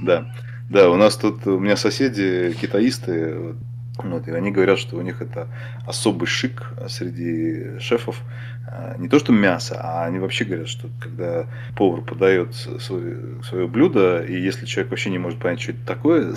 Да. 0.02 0.34
Да, 0.70 0.90
у 0.90 0.96
нас 0.96 1.16
тут, 1.16 1.46
у 1.46 1.58
меня 1.58 1.76
соседи 1.76 2.54
китаисты, 2.60 3.54
вот, 3.96 4.26
и 4.26 4.32
они 4.32 4.50
говорят, 4.50 4.78
что 4.78 4.96
у 4.96 5.02
них 5.02 5.22
это 5.22 5.48
особый 5.86 6.26
шик 6.26 6.72
среди 6.88 7.78
шефов. 7.78 8.20
А, 8.66 8.96
не 8.98 9.08
то, 9.08 9.18
что 9.18 9.32
мясо, 9.32 9.80
а 9.80 10.04
они 10.04 10.18
вообще 10.18 10.44
говорят, 10.44 10.68
что 10.68 10.88
когда 11.00 11.46
повар 11.76 12.02
подает 12.02 12.54
свое, 12.54 13.42
свое 13.42 13.68
блюдо, 13.68 14.24
и 14.24 14.40
если 14.40 14.66
человек 14.66 14.90
вообще 14.90 15.10
не 15.10 15.18
может 15.18 15.38
понять, 15.38 15.60
что 15.60 15.72
это 15.72 15.86
такое, 15.86 16.34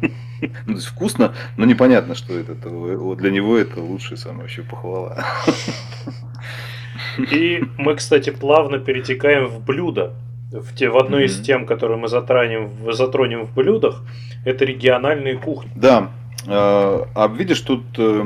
Ну, 0.40 0.48
то 0.66 0.72
есть 0.72 0.86
вкусно, 0.86 1.34
но 1.56 1.64
непонятно, 1.64 2.14
что 2.14 2.34
это. 2.34 2.54
Для 2.54 3.30
него 3.30 3.56
это 3.56 3.80
лучшая 3.80 4.18
самая 4.18 4.42
вообще 4.42 4.62
похвала. 4.62 5.24
И 7.32 7.62
мы, 7.78 7.94
кстати, 7.94 8.30
плавно 8.30 8.78
перетекаем 8.78 9.46
в 9.46 9.64
блюдо. 9.64 10.14
В, 10.52 10.74
те, 10.74 10.88
в 10.88 10.96
одной 10.96 11.24
mm-hmm. 11.24 11.26
из 11.26 11.40
тем, 11.40 11.66
которые 11.66 11.98
мы 11.98 12.08
затронем, 12.08 12.70
затронем 12.92 13.44
в 13.44 13.54
блюдах, 13.54 14.02
это 14.44 14.64
региональные 14.64 15.38
кухни. 15.38 15.70
Да. 15.74 16.10
А, 16.48 17.08
а 17.14 17.28
видишь, 17.28 17.60
тут 17.60 17.82
э, 17.98 18.24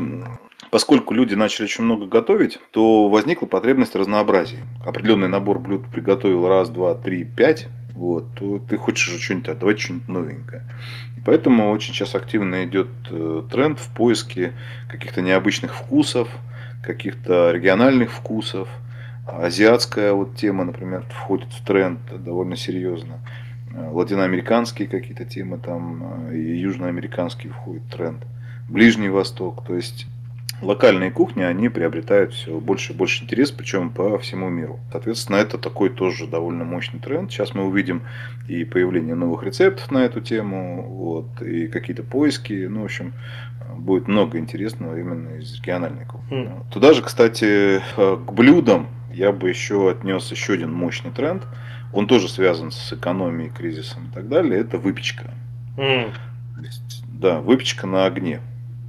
поскольку 0.70 1.14
люди 1.14 1.35
начали 1.35 1.64
очень 1.64 1.85
много 1.85 2.06
готовить, 2.06 2.59
то 2.70 3.09
возникла 3.09 3.46
потребность 3.46 3.96
разнообразия. 3.96 4.64
Определенный 4.85 5.28
набор 5.28 5.59
блюд 5.59 5.87
приготовил 5.92 6.48
раз, 6.48 6.70
два, 6.70 6.94
три, 6.94 7.24
пять, 7.24 7.68
вот, 7.94 8.35
то 8.35 8.59
ты 8.59 8.76
хочешь 8.76 9.20
что-нибудь 9.20 9.48
отдавать, 9.48 9.80
что-нибудь 9.80 10.09
новенькое. 10.09 10.64
Поэтому 11.24 11.70
очень 11.70 11.92
сейчас 11.92 12.14
активно 12.14 12.64
идет 12.64 12.88
э, 13.11 13.42
тренд 13.50 13.78
в 13.78 13.94
поиске 13.94 14.54
каких-то 14.88 15.20
необычных 15.20 15.74
вкусов, 15.74 16.28
каких-то 16.83 17.50
региональных 17.50 18.11
вкусов. 18.11 18.68
Азиатская 19.26 20.12
вот 20.12 20.37
тема, 20.37 20.64
например, 20.64 21.04
входит 21.11 21.52
в 21.52 21.64
тренд 21.64 22.00
довольно 22.24 22.56
серьезно. 22.56 23.20
Э, 23.72 23.88
латиноамериканские 23.90 24.88
какие-то 24.88 25.24
темы 25.24 25.59
там 25.59 26.28
э, 26.28 26.37
и 26.37 26.59
южноамериканские 26.59 27.52
входят 27.52 27.83
в 27.85 27.90
тренд. 27.90 28.24
Ближний 28.68 29.09
Восток. 29.09 29.64
То 29.64 29.74
есть 29.74 30.06
локальные 30.62 31.11
кухни, 31.11 31.42
они 31.42 31.68
приобретают 31.68 32.35
все 32.35 32.59
больше 32.59 32.92
и 32.92 32.96
больше 32.96 33.24
интерес, 33.24 33.50
причем 33.50 33.90
по 33.90 34.18
всему 34.18 34.48
миру. 34.48 34.80
Соответственно, 34.92 35.37
это 35.37 35.59
такой 35.59 35.90
тоже 35.90 36.26
довольно 36.26 36.64
мощный 36.64 37.00
тренд. 37.00 37.30
Сейчас 37.30 37.54
мы 37.54 37.66
увидим 37.66 38.02
и 38.48 38.64
появление 38.64 39.14
новых 39.14 39.42
рецептов 39.42 39.90
на 39.90 39.98
эту 40.04 40.20
тему, 40.20 40.83
вот, 40.83 41.42
и 41.42 41.68
какие-то 41.68 42.02
поиски. 42.02 42.66
Ну, 42.68 42.83
в 42.83 42.85
общем, 42.85 43.12
будет 43.76 44.09
много 44.09 44.38
интересного 44.38 44.98
именно 44.98 45.38
из 45.38 45.56
региональной 45.56 46.04
кухни. 46.04 46.42
Mm. 46.42 46.64
Туда 46.72 46.92
же, 46.92 47.02
кстати, 47.02 47.80
к 47.96 48.33
блюдам 48.33 48.88
я 49.12 49.33
бы 49.33 49.48
еще 49.48 49.90
отнес 49.90 50.30
еще 50.30 50.54
один 50.54 50.72
мощный 50.72 51.11
тренд. 51.11 51.44
Он 51.92 52.07
тоже 52.07 52.29
связан 52.29 52.70
с 52.70 52.92
экономией, 52.92 53.50
кризисом 53.50 54.09
и 54.09 54.14
так 54.14 54.29
далее. 54.29 54.61
Это 54.61 54.79
выпечка. 54.79 55.31
Mm. 55.76 56.12
Да, 57.09 57.40
выпечка 57.40 57.87
на 57.87 58.07
огне. 58.07 58.40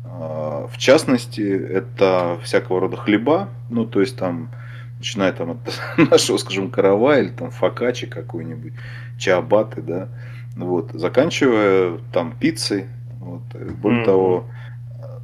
А, 0.05 0.67
в 0.67 0.77
частности, 0.77 1.41
это 1.41 2.39
всякого 2.43 2.81
рода 2.81 2.97
хлеба, 2.97 3.49
ну, 3.69 3.85
то 3.85 4.01
есть 4.01 4.17
там, 4.17 4.49
начиная 4.97 5.33
там 5.33 5.51
от 5.51 5.57
нашего, 6.11 6.37
скажем, 6.37 6.69
карава 6.69 7.19
или 7.19 7.29
там 7.29 7.49
фокачи 7.51 8.07
какой-нибудь, 8.07 8.73
чабаты, 9.17 9.81
да, 9.81 10.09
вот, 10.55 10.91
заканчивая 10.93 11.99
там 12.13 12.35
пиццей, 12.39 12.85
вот, 13.19 13.41
более 13.53 14.01
mm-hmm. 14.01 14.05
того, 14.05 14.45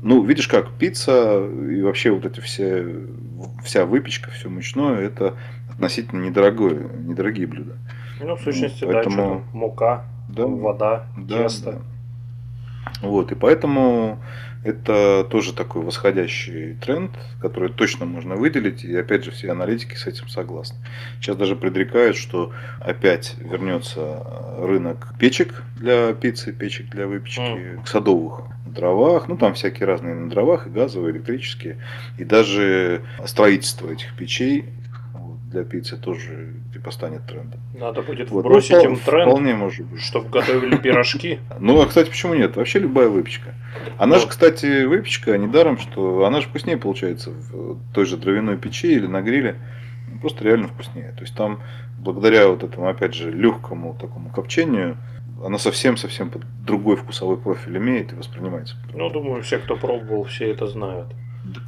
ну, 0.01 0.23
видишь 0.23 0.47
как, 0.47 0.71
пицца 0.71 1.45
и 1.45 1.81
вообще 1.81 2.11
вот 2.11 2.25
эти 2.25 2.39
все, 2.39 2.85
вся 3.63 3.85
выпечка, 3.85 4.31
все 4.31 4.49
мучное, 4.49 4.99
это 4.99 5.35
относительно 5.77 6.23
недорогое, 6.23 6.89
недорогие 7.05 7.45
блюда. 7.45 7.77
Ну, 8.19 8.35
в 8.35 8.41
сущности, 8.41 8.83
поэтому... 8.83 9.43
да, 9.53 9.57
мука, 9.57 10.05
да, 10.27 10.47
вода, 10.47 11.05
да, 11.15 11.43
тесто. 11.43 11.71
Да. 11.73 13.07
Вот, 13.07 13.31
и 13.31 13.35
поэтому 13.35 14.19
это 14.63 15.25
тоже 15.29 15.53
такой 15.53 15.83
восходящий 15.83 16.73
тренд, 16.75 17.11
который 17.39 17.71
точно 17.71 18.05
можно 18.05 18.35
выделить. 18.35 18.83
И 18.83 18.95
опять 18.95 19.23
же, 19.23 19.31
все 19.31 19.51
аналитики 19.51 19.93
с 19.93 20.07
этим 20.07 20.27
согласны. 20.29 20.77
Сейчас 21.21 21.35
даже 21.35 21.55
предрекают, 21.55 22.17
что 22.17 22.51
опять 22.79 23.35
вернется 23.39 24.25
рынок 24.59 25.13
печек 25.19 25.63
для 25.77 26.13
пиццы, 26.13 26.53
печек 26.53 26.89
для 26.89 27.07
выпечки, 27.07 27.41
mm. 27.41 27.85
садовых 27.85 28.41
дровах, 28.65 29.27
ну 29.27 29.37
там 29.37 29.53
всякие 29.53 29.85
разные 29.85 30.15
на 30.15 30.29
дровах, 30.29 30.67
и 30.67 30.69
газовые, 30.69 31.13
электрические, 31.13 31.77
и 32.17 32.23
даже 32.23 33.01
строительство 33.25 33.89
этих 33.89 34.15
печей 34.15 34.65
для 35.57 35.63
пиццы 35.63 35.97
тоже 35.97 36.53
типа 36.71 36.91
станет 36.91 37.25
трендом. 37.25 37.59
Надо 37.75 38.01
будет 38.01 38.29
вот. 38.29 38.43
бросить 38.43 38.71
ну, 38.71 38.83
им 38.83 38.99
тренд, 38.99 39.29
вполне 39.29 39.55
может 39.55 39.85
быть. 39.85 40.01
чтобы 40.01 40.29
готовили 40.29 40.77
пирожки. 40.77 41.39
Ну, 41.59 41.81
а 41.81 41.87
кстати, 41.87 42.09
почему 42.09 42.35
нет? 42.35 42.55
Вообще 42.55 42.79
любая 42.79 43.09
выпечка. 43.09 43.55
Она 43.97 44.19
же, 44.19 44.27
кстати, 44.27 44.85
выпечка, 44.85 45.37
недаром, 45.37 45.77
что 45.79 46.25
она 46.25 46.41
же 46.41 46.47
вкуснее 46.47 46.77
получается 46.77 47.31
в 47.31 47.79
той 47.93 48.05
же 48.05 48.17
дровяной 48.17 48.57
печи 48.57 48.87
или 48.93 49.07
на 49.07 49.21
гриле. 49.21 49.55
Просто 50.21 50.43
реально 50.43 50.67
вкуснее. 50.67 51.11
То 51.13 51.21
есть 51.21 51.35
там, 51.35 51.61
благодаря 51.99 52.47
вот 52.47 52.63
этому, 52.63 52.87
опять 52.87 53.13
же, 53.13 53.31
легкому 53.31 53.97
такому 53.99 54.29
копчению, 54.29 54.97
она 55.43 55.57
совсем-совсем 55.57 56.31
другой 56.65 56.95
вкусовой 56.95 57.37
профиль 57.37 57.77
имеет 57.77 58.11
и 58.11 58.15
воспринимается. 58.15 58.75
Ну, 58.93 59.09
думаю, 59.09 59.43
все, 59.43 59.57
кто 59.57 59.75
пробовал, 59.75 60.23
все 60.25 60.51
это 60.51 60.67
знают. 60.67 61.07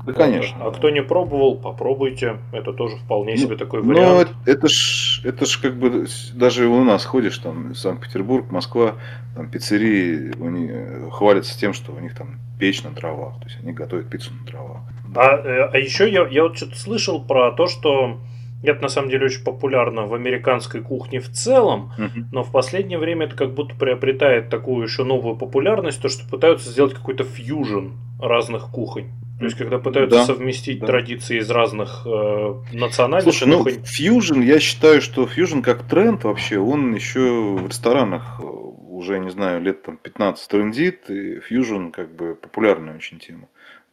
Да, 0.06 0.14
конечно. 0.14 0.66
А 0.66 0.72
кто 0.72 0.90
не 0.90 1.02
пробовал, 1.02 1.56
попробуйте. 1.56 2.38
Это 2.52 2.74
тоже 2.74 2.98
вполне 2.98 3.34
ну, 3.34 3.38
себе 3.38 3.56
такой 3.56 3.82
ну, 3.84 3.94
вариант. 3.94 4.30
Ну, 4.46 4.52
это 4.52 4.68
ж, 4.68 5.22
это 5.24 5.46
ж 5.46 5.58
как 5.62 5.78
бы 5.78 6.08
даже 6.34 6.68
у 6.68 6.84
нас 6.84 7.06
ходишь, 7.06 7.38
там, 7.38 7.76
Санкт-Петербург, 7.76 8.52
Москва, 8.52 8.96
там 9.36 9.50
пиццерии, 9.50 10.34
они 10.46 10.68
э, 10.70 11.10
хвалятся 11.12 11.58
тем, 11.58 11.74
что 11.74 11.92
у 11.94 12.00
них 12.00 12.16
там 12.16 12.40
печь 12.60 12.84
на 12.84 12.92
дровах. 12.92 13.40
То 13.40 13.48
есть 13.48 13.60
они 13.62 13.74
готовят 13.74 14.10
пиццу 14.10 14.32
на 14.34 14.46
дровах. 14.46 14.82
А, 15.16 15.38
э, 15.38 15.70
а 15.72 15.78
еще 15.78 16.12
я, 16.12 16.28
я 16.28 16.44
вот 16.44 16.58
что-то 16.58 16.78
слышал 16.78 17.24
про 17.24 17.52
то, 17.52 17.68
что 17.68 18.20
это 18.64 18.82
на 18.82 18.90
самом 18.90 19.10
деле 19.10 19.26
очень 19.26 19.44
популярно 19.44 20.06
в 20.06 20.14
американской 20.14 20.82
кухне 20.82 21.20
в 21.20 21.30
целом, 21.30 21.94
uh-huh. 21.98 22.26
но 22.32 22.44
в 22.44 22.52
последнее 22.52 22.98
время 22.98 23.26
это 23.26 23.36
как 23.36 23.54
будто 23.54 23.76
приобретает 23.76 24.50
такую 24.50 24.84
еще 24.84 25.04
новую 25.04 25.38
популярность, 25.38 26.02
то 26.02 26.10
что 26.10 26.28
пытаются 26.30 26.70
сделать 26.70 26.94
какой-то 26.94 27.24
фьюжн 27.24 27.92
разных 28.20 28.70
кухонь. 28.72 29.12
То 29.40 29.46
есть, 29.46 29.58
когда 29.58 29.80
пытаются 29.80 30.18
да, 30.18 30.26
совместить 30.26 30.80
да. 30.80 30.88
традиции 30.88 31.40
из 31.40 31.50
разных 31.50 32.06
э, 32.06 32.56
национальных 32.74 33.34
Слушай, 33.34 33.50
кухонь. 33.50 33.76
ну, 33.78 33.86
фьюжн, 33.86 34.42
я 34.42 34.60
считаю, 34.60 35.02
что 35.02 35.26
фьюжн 35.26 35.62
как 35.62 35.84
тренд 35.84 36.26
вообще, 36.26 36.60
он 36.60 36.94
еще 36.94 37.56
в 37.56 37.66
ресторанах 37.66 38.42
э, 38.42 38.44
уже, 38.44 39.18
не 39.20 39.30
знаю, 39.30 39.62
лет 39.62 39.84
там 39.84 39.96
15 39.96 40.46
трендит, 40.46 41.10
и 41.10 41.40
фьюжн 41.40 41.92
как 41.92 42.14
бы 42.14 42.36
популярная 42.36 42.98
очень 42.98 43.18
тема. 43.20 43.48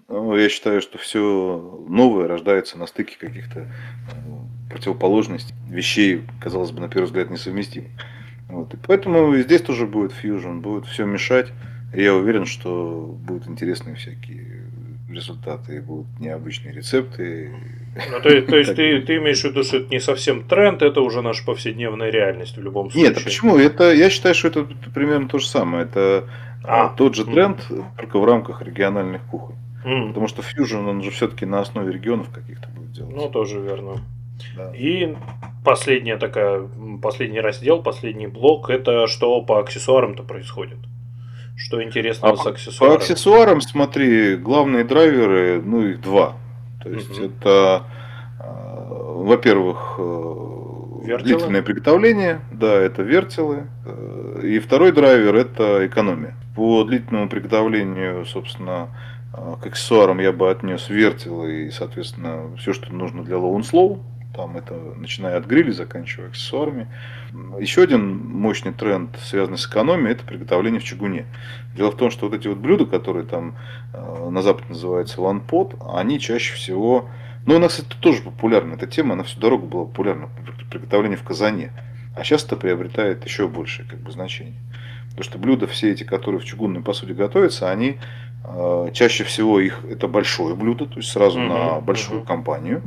Но 0.08 0.36
я 0.36 0.48
считаю, 0.48 0.80
что 0.80 0.98
все 0.98 1.84
новое 1.88 2.28
рождается 2.28 2.78
на 2.78 2.86
стыке 2.86 3.16
каких-то 3.18 3.60
э, 3.60 3.66
противоположностей, 4.70 5.54
вещей, 5.68 6.22
казалось 6.40 6.70
бы, 6.70 6.80
на 6.80 6.88
первый 6.88 7.06
взгляд, 7.06 7.30
несовместимых. 7.30 7.90
Вот. 8.48 8.72
И 8.74 8.76
поэтому 8.76 9.36
здесь 9.36 9.62
тоже 9.62 9.86
будет 9.86 10.12
фьюжн, 10.12 10.60
будет 10.60 10.86
все 10.86 11.04
мешать. 11.04 11.48
И 11.92 12.02
я 12.02 12.14
уверен, 12.14 12.46
что 12.46 13.16
будут 13.20 13.48
интересные 13.48 13.96
всякие 13.96 14.66
результаты, 15.10 15.76
и 15.76 15.80
будут 15.80 16.06
необычные 16.20 16.72
рецепты. 16.72 17.52
Ну, 18.10 18.20
то, 18.20 18.42
то 18.42 18.56
есть 18.56 18.74
ты, 18.76 19.00
ты 19.00 19.16
имеешь 19.16 19.40
в 19.40 19.44
виду, 19.44 19.64
что 19.64 19.78
это 19.78 19.88
не 19.88 20.00
совсем 20.00 20.46
тренд, 20.46 20.82
это 20.82 21.00
уже 21.00 21.22
наша 21.22 21.44
повседневная 21.44 22.10
реальность 22.10 22.56
в 22.56 22.62
любом 22.62 22.90
случае? 22.90 23.08
Нет, 23.08 23.18
а 23.18 23.24
почему? 23.24 23.56
Это, 23.56 23.92
я 23.92 24.10
считаю, 24.10 24.34
что 24.34 24.48
это 24.48 24.66
примерно 24.94 25.28
то 25.28 25.38
же 25.38 25.48
самое. 25.48 25.84
Это 25.84 26.28
а, 26.62 26.88
тот 26.90 27.14
же 27.14 27.24
тренд, 27.24 27.58
только 27.98 28.18
в 28.18 28.24
рамках 28.24 28.62
региональных 28.62 29.22
кухонь. 29.22 29.56
Mm. 29.86 30.08
Потому 30.08 30.26
что 30.26 30.42
фьюжн, 30.42 30.78
он 30.78 31.02
же 31.02 31.12
все-таки 31.12 31.46
на 31.46 31.60
основе 31.60 31.92
регионов 31.92 32.30
каких-то 32.30 32.68
будет 32.68 32.90
делать. 32.90 33.14
Ну, 33.14 33.30
тоже 33.30 33.60
верно. 33.60 33.98
Да. 34.56 34.72
И 34.74 35.14
последняя 35.64 36.16
такая, 36.16 36.68
последний 37.00 37.40
раздел, 37.40 37.82
последний 37.82 38.26
блок, 38.26 38.68
это 38.68 39.06
что 39.06 39.40
по 39.42 39.60
аксессуарам-то 39.60 40.24
происходит? 40.24 40.78
Что 41.56 41.82
интересно 41.82 42.30
а 42.30 42.36
с 42.36 42.44
аксессуарами? 42.44 42.96
По 42.96 43.02
аксессуарам, 43.02 43.60
смотри, 43.60 44.36
главные 44.36 44.84
драйверы, 44.84 45.62
ну 45.64 45.86
их 45.86 46.00
два. 46.02 46.34
То 46.82 46.90
есть 46.90 47.18
угу. 47.18 47.26
это, 47.26 47.84
а, 48.40 48.88
во-первых, 48.90 49.94
э, 49.98 50.46
Вертелы? 51.04 51.22
длительное 51.22 51.62
приготовление, 51.62 52.40
да, 52.52 52.74
это 52.74 53.02
вертелы. 53.02 53.68
Э, 53.86 54.40
и 54.42 54.58
второй 54.58 54.92
драйвер 54.92 55.34
это 55.36 55.86
экономия. 55.86 56.34
По 56.56 56.84
длительному 56.84 57.28
приготовлению, 57.28 58.26
собственно, 58.26 58.88
к 59.60 59.66
аксессуарам 59.66 60.18
я 60.20 60.32
бы 60.32 60.50
отнес 60.50 60.88
вертелы 60.88 61.66
и, 61.66 61.70
соответственно, 61.70 62.56
все, 62.56 62.72
что 62.72 62.92
нужно 62.92 63.22
для 63.22 63.36
low 63.36 63.54
and 63.56 63.70
slow. 63.70 64.02
Там 64.34 64.56
это 64.56 64.74
начиная 64.74 65.38
от 65.38 65.46
гриля, 65.46 65.72
заканчивая 65.72 66.28
аксессуарами. 66.28 66.88
Еще 67.58 67.82
один 67.82 68.18
мощный 68.18 68.72
тренд, 68.72 69.16
связанный 69.22 69.56
с 69.56 69.66
экономией, 69.66 70.12
это 70.12 70.24
приготовление 70.24 70.80
в 70.80 70.84
чугуне. 70.84 71.26
Дело 71.74 71.90
в 71.90 71.96
том, 71.96 72.10
что 72.10 72.28
вот 72.28 72.36
эти 72.36 72.46
вот 72.48 72.58
блюда, 72.58 72.84
которые 72.84 73.24
там 73.24 73.56
э, 73.94 74.28
на 74.28 74.42
Западе 74.42 74.68
называются 74.70 75.20
ванпот, 75.20 75.76
они 75.94 76.20
чаще 76.20 76.54
всего... 76.54 77.08
Ну, 77.46 77.56
у 77.56 77.58
нас 77.58 77.78
это 77.78 77.96
тоже 77.98 78.22
популярна 78.22 78.74
эта 78.74 78.86
тема, 78.86 79.14
она 79.14 79.22
всю 79.22 79.40
дорогу 79.40 79.66
была 79.66 79.84
популярна, 79.84 80.28
приготовление 80.70 81.16
в 81.16 81.22
казане. 81.22 81.72
А 82.14 82.24
сейчас 82.24 82.44
это 82.44 82.56
приобретает 82.56 83.24
еще 83.24 83.48
большее 83.48 83.88
как 83.88 84.00
бы, 84.00 84.10
значение. 84.10 84.60
Потому 85.16 85.24
что 85.24 85.38
блюда 85.38 85.66
все 85.66 85.92
эти, 85.92 86.04
которые 86.04 86.40
в 86.40 86.44
чугунной 86.44 86.82
посуде 86.82 87.14
готовятся, 87.14 87.70
они 87.70 87.98
чаще 88.92 89.24
всего 89.24 89.60
их 89.60 89.80
это 89.88 90.08
большое 90.08 90.54
блюдо, 90.54 90.86
то 90.86 90.96
есть 90.96 91.10
сразу 91.10 91.38
угу, 91.38 91.48
на 91.48 91.80
большую 91.80 92.20
угу. 92.20 92.26
компанию. 92.26 92.82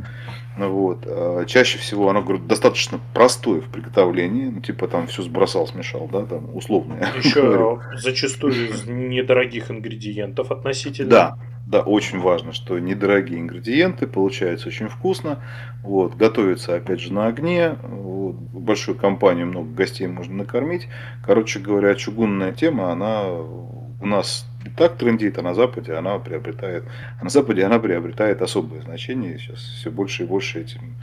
Вот. 0.58 1.06
А 1.06 1.46
чаще 1.46 1.78
всего 1.78 2.10
оно 2.10 2.22
говорю, 2.22 2.40
достаточно 2.40 3.00
простое 3.14 3.62
в 3.62 3.70
приготовлении. 3.70 4.46
Ну, 4.50 4.62
типа 4.62 4.88
там 4.88 5.08
все 5.08 5.24
сбросал, 5.24 5.68
смешал, 5.68 6.10
да, 6.12 6.26
там 6.26 6.56
условно. 6.56 6.96
Еще 7.18 7.80
зачастую 7.96 8.70
из 8.70 8.86
недорогих 8.86 9.72
ингредиентов 9.72 10.52
относительно. 10.52 11.10
Да, 11.10 11.38
да, 11.70 11.82
очень 11.82 12.20
важно, 12.20 12.52
что 12.52 12.80
недорогие 12.80 13.40
ингредиенты, 13.40 14.08
получается 14.08 14.70
очень 14.70 14.90
вкусно. 14.90 15.44
Вот, 15.84 16.16
готовится 16.16 16.76
опять 16.76 17.00
же 17.00 17.14
на 17.14 17.28
огне. 17.28 17.76
Вот, 17.84 18.36
большую 18.36 18.98
компанию 18.98 19.46
много 19.46 19.70
гостей 19.70 20.08
можно 20.08 20.34
накормить. 20.36 20.88
Короче 21.24 21.60
говоря, 21.60 21.94
чугунная 21.94 22.54
тема, 22.54 22.92
она 22.92 23.30
у 23.30 24.06
нас 24.06 24.49
так 24.76 24.98
трендит, 24.98 25.38
а 25.38 25.42
на 25.42 25.54
Западе 25.54 25.94
она 25.94 26.20
приобретает, 26.20 26.84
а 27.20 27.24
на 27.24 27.30
Западе 27.30 27.64
она 27.64 27.80
приобретает 27.80 28.42
особое 28.42 28.82
значение. 28.82 29.38
Сейчас 29.38 29.60
все 29.60 29.90
больше 29.90 30.24
и 30.24 30.26
больше 30.26 30.62
этим 30.62 30.96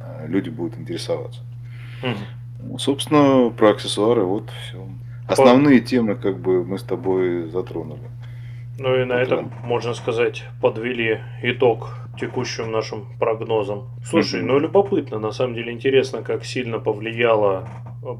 а, 0.00 0.26
люди 0.26 0.50
будут 0.50 0.78
интересоваться. 0.78 1.40
Угу. 2.02 2.78
собственно, 2.78 3.50
про 3.50 3.70
аксессуары 3.70 4.22
вот 4.22 4.50
все. 4.62 4.86
Основные 5.28 5.80
По... 5.80 5.86
темы 5.86 6.14
как 6.14 6.38
бы 6.38 6.64
мы 6.64 6.78
с 6.78 6.82
тобой 6.82 7.50
затронули. 7.50 8.10
Ну 8.78 8.94
и 8.94 9.04
на 9.04 9.16
вот 9.16 9.22
этом, 9.22 9.52
можно 9.62 9.92
сказать, 9.92 10.44
подвели 10.62 11.20
итог 11.42 11.94
текущим 12.18 12.72
нашим 12.72 13.06
прогнозам. 13.18 13.88
Слушай, 14.04 14.42
ну 14.42 14.58
любопытно, 14.58 15.18
на 15.18 15.32
самом 15.32 15.54
деле 15.54 15.72
интересно, 15.72 16.22
как 16.22 16.44
сильно 16.44 16.78
повлияла 16.78 17.68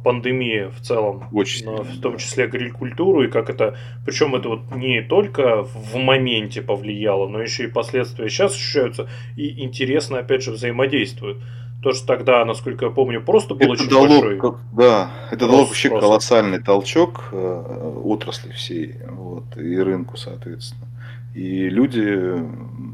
пандемия 0.04 0.68
в 0.68 0.80
целом, 0.80 1.28
Очень 1.32 1.66
на, 1.66 1.82
в 1.82 2.00
том 2.00 2.18
числе 2.18 2.44
агрикультуру, 2.44 3.24
и 3.24 3.28
как 3.28 3.48
это, 3.48 3.78
причем 4.04 4.34
это 4.34 4.48
вот 4.50 4.74
не 4.74 5.02
только 5.02 5.62
в 5.62 5.96
моменте 5.96 6.60
повлияло, 6.60 7.28
но 7.28 7.40
еще 7.40 7.64
и 7.64 7.68
последствия 7.68 8.28
сейчас 8.28 8.54
ощущаются, 8.54 9.08
и 9.36 9.62
интересно, 9.62 10.18
опять 10.18 10.42
же, 10.42 10.52
взаимодействуют. 10.52 11.38
То, 11.82 11.92
что 11.92 12.06
тогда, 12.06 12.44
насколько 12.44 12.86
я 12.86 12.90
помню, 12.90 13.22
просто 13.22 13.54
был 13.54 13.72
это 13.72 13.72
очень 13.72 13.88
дало, 13.88 14.06
большой. 14.06 14.38
Как, 14.38 14.56
да, 14.76 15.10
это 15.30 15.46
дало 15.46 15.64
вообще 15.64 15.88
просто. 15.88 16.06
колоссальный 16.06 16.60
толчок 16.60 17.30
э, 17.32 18.00
отрасли 18.04 18.52
всей, 18.52 18.96
вот, 19.08 19.56
и 19.56 19.78
рынку, 19.78 20.18
соответственно. 20.18 20.88
И 21.34 21.70
люди 21.70 22.34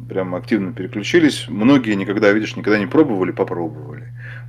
прям 0.08 0.36
активно 0.36 0.72
переключились. 0.72 1.46
Многие 1.48 1.94
никогда, 1.94 2.30
видишь, 2.30 2.54
никогда 2.54 2.78
не 2.78 2.86
пробовали, 2.86 3.32
попробовали. 3.32 4.05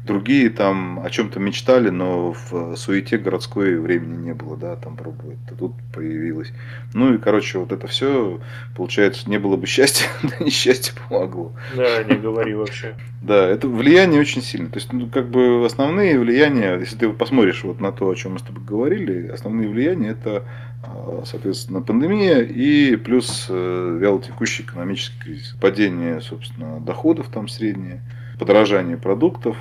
Другие 0.07 0.49
там 0.49 1.01
о 1.03 1.09
чем-то 1.09 1.39
мечтали, 1.39 1.89
но 1.89 2.33
в 2.33 2.75
суете 2.75 3.17
городской 3.17 3.77
времени 3.77 4.27
не 4.27 4.33
было, 4.33 4.55
да, 4.55 4.75
там 4.77 4.95
пробовать. 4.95 5.37
Тут 5.59 5.73
появилось. 5.93 6.53
Ну 6.93 7.13
и, 7.13 7.17
короче, 7.17 7.59
вот 7.59 7.71
это 7.71 7.87
все, 7.87 8.39
получается, 8.75 9.29
не 9.29 9.37
было 9.37 9.57
бы 9.57 9.67
счастья, 9.67 10.07
да 10.23 10.43
несчастье 10.43 10.93
помогло. 11.07 11.51
Да, 11.75 12.03
не 12.03 12.15
говори 12.15 12.53
вообще. 12.53 12.95
Да, 13.19 13.47
это 13.47 13.67
влияние 13.67 14.21
очень 14.21 14.43
сильное. 14.43 14.69
То 14.69 14.77
есть, 14.77 14.93
ну, 14.93 15.07
как 15.07 15.27
бы 15.27 15.65
основные 15.65 16.19
влияния, 16.19 16.77
если 16.77 16.95
ты 16.95 17.09
посмотришь 17.09 17.63
вот 17.63 17.81
на 17.81 17.91
то, 17.91 18.09
о 18.09 18.15
чем 18.15 18.33
мы 18.33 18.39
с 18.39 18.43
тобой 18.43 18.63
говорили, 18.63 19.27
основные 19.27 19.67
влияния 19.67 20.09
это, 20.09 20.43
а, 20.83 21.23
соответственно, 21.25 21.81
пандемия 21.81 22.41
и 22.41 22.95
плюс 22.95 23.47
э, 23.49 23.97
вялотекущий 23.99 24.63
экономический 24.63 25.19
кризис. 25.19 25.55
Падение, 25.59 26.21
собственно, 26.21 26.79
доходов 26.79 27.29
там 27.33 27.47
среднее, 27.47 28.01
подорожание 28.39 28.97
продуктов, 28.97 29.57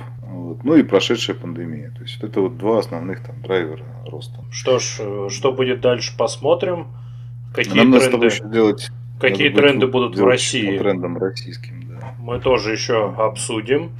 вот. 0.57 0.65
Ну 0.65 0.75
и 0.75 0.83
прошедшая 0.83 1.35
пандемия. 1.35 1.91
То 1.91 2.03
есть 2.03 2.21
это 2.21 2.41
вот 2.41 2.57
два 2.57 2.79
основных 2.79 3.23
там 3.23 3.41
драйвера 3.41 3.85
роста. 4.05 4.43
Что 4.51 4.79
ж, 4.79 4.97
э, 4.99 5.27
что 5.29 5.51
будет 5.51 5.81
дальше, 5.81 6.15
посмотрим. 6.17 6.87
Какие 7.53 7.83
Нам 7.83 7.99
тренды, 7.99 8.25
еще 8.25 8.43
делать, 8.49 8.89
какие 9.19 9.49
тренды 9.49 9.87
будут 9.87 10.17
в 10.17 10.23
России? 10.23 10.77
По 10.77 10.83
трендам 10.83 11.17
российским, 11.17 11.87
да. 11.87 12.13
Мы 12.19 12.39
тоже 12.39 12.71
еще 12.71 13.13
обсудим. 13.17 13.91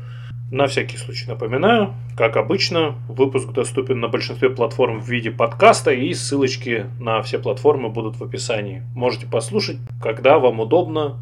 На 0.50 0.67
всякий 0.67 0.96
случай 0.96 1.28
напоминаю, 1.28 1.93
как 2.15 2.38
обычно, 2.38 2.96
выпуск 3.10 3.52
доступен 3.52 4.00
на 4.00 4.08
большинстве 4.08 4.50
платформ 4.50 5.02
в 5.02 5.10
виде 5.10 5.30
подкаста, 5.30 5.91
и 5.91 6.13
ссылочки 6.13 6.86
на 7.02 7.22
все 7.22 7.38
платформы 7.38 7.89
будут 7.89 8.15
в 8.15 8.24
описании. 8.24 8.82
Можете 8.96 9.28
послушать, 9.28 9.78
когда 10.02 10.39
вам 10.39 10.62
удобно, 10.62 11.17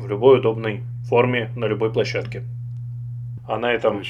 в 0.00 0.08
любой 0.08 0.38
удобной 0.40 0.82
форме, 1.08 1.50
на 1.54 1.66
любой 1.66 1.92
площадке. 1.92 2.42
А 3.46 3.58
на 3.58 3.72
этом. 3.72 4.02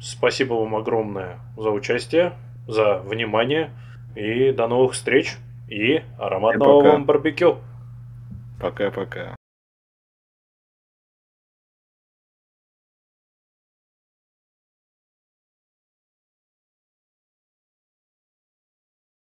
Спасибо 0.00 0.54
вам 0.54 0.76
огромное 0.76 1.38
за 1.56 1.70
участие, 1.70 2.32
за 2.66 2.98
внимание. 2.98 3.70
И 4.16 4.50
до 4.50 4.66
новых 4.66 4.92
встреч 4.92 5.36
и 5.68 6.02
ароматного 6.18 6.82
вам 6.82 7.04
барбекю. 7.04 7.58
Пока-пока. 8.60 9.36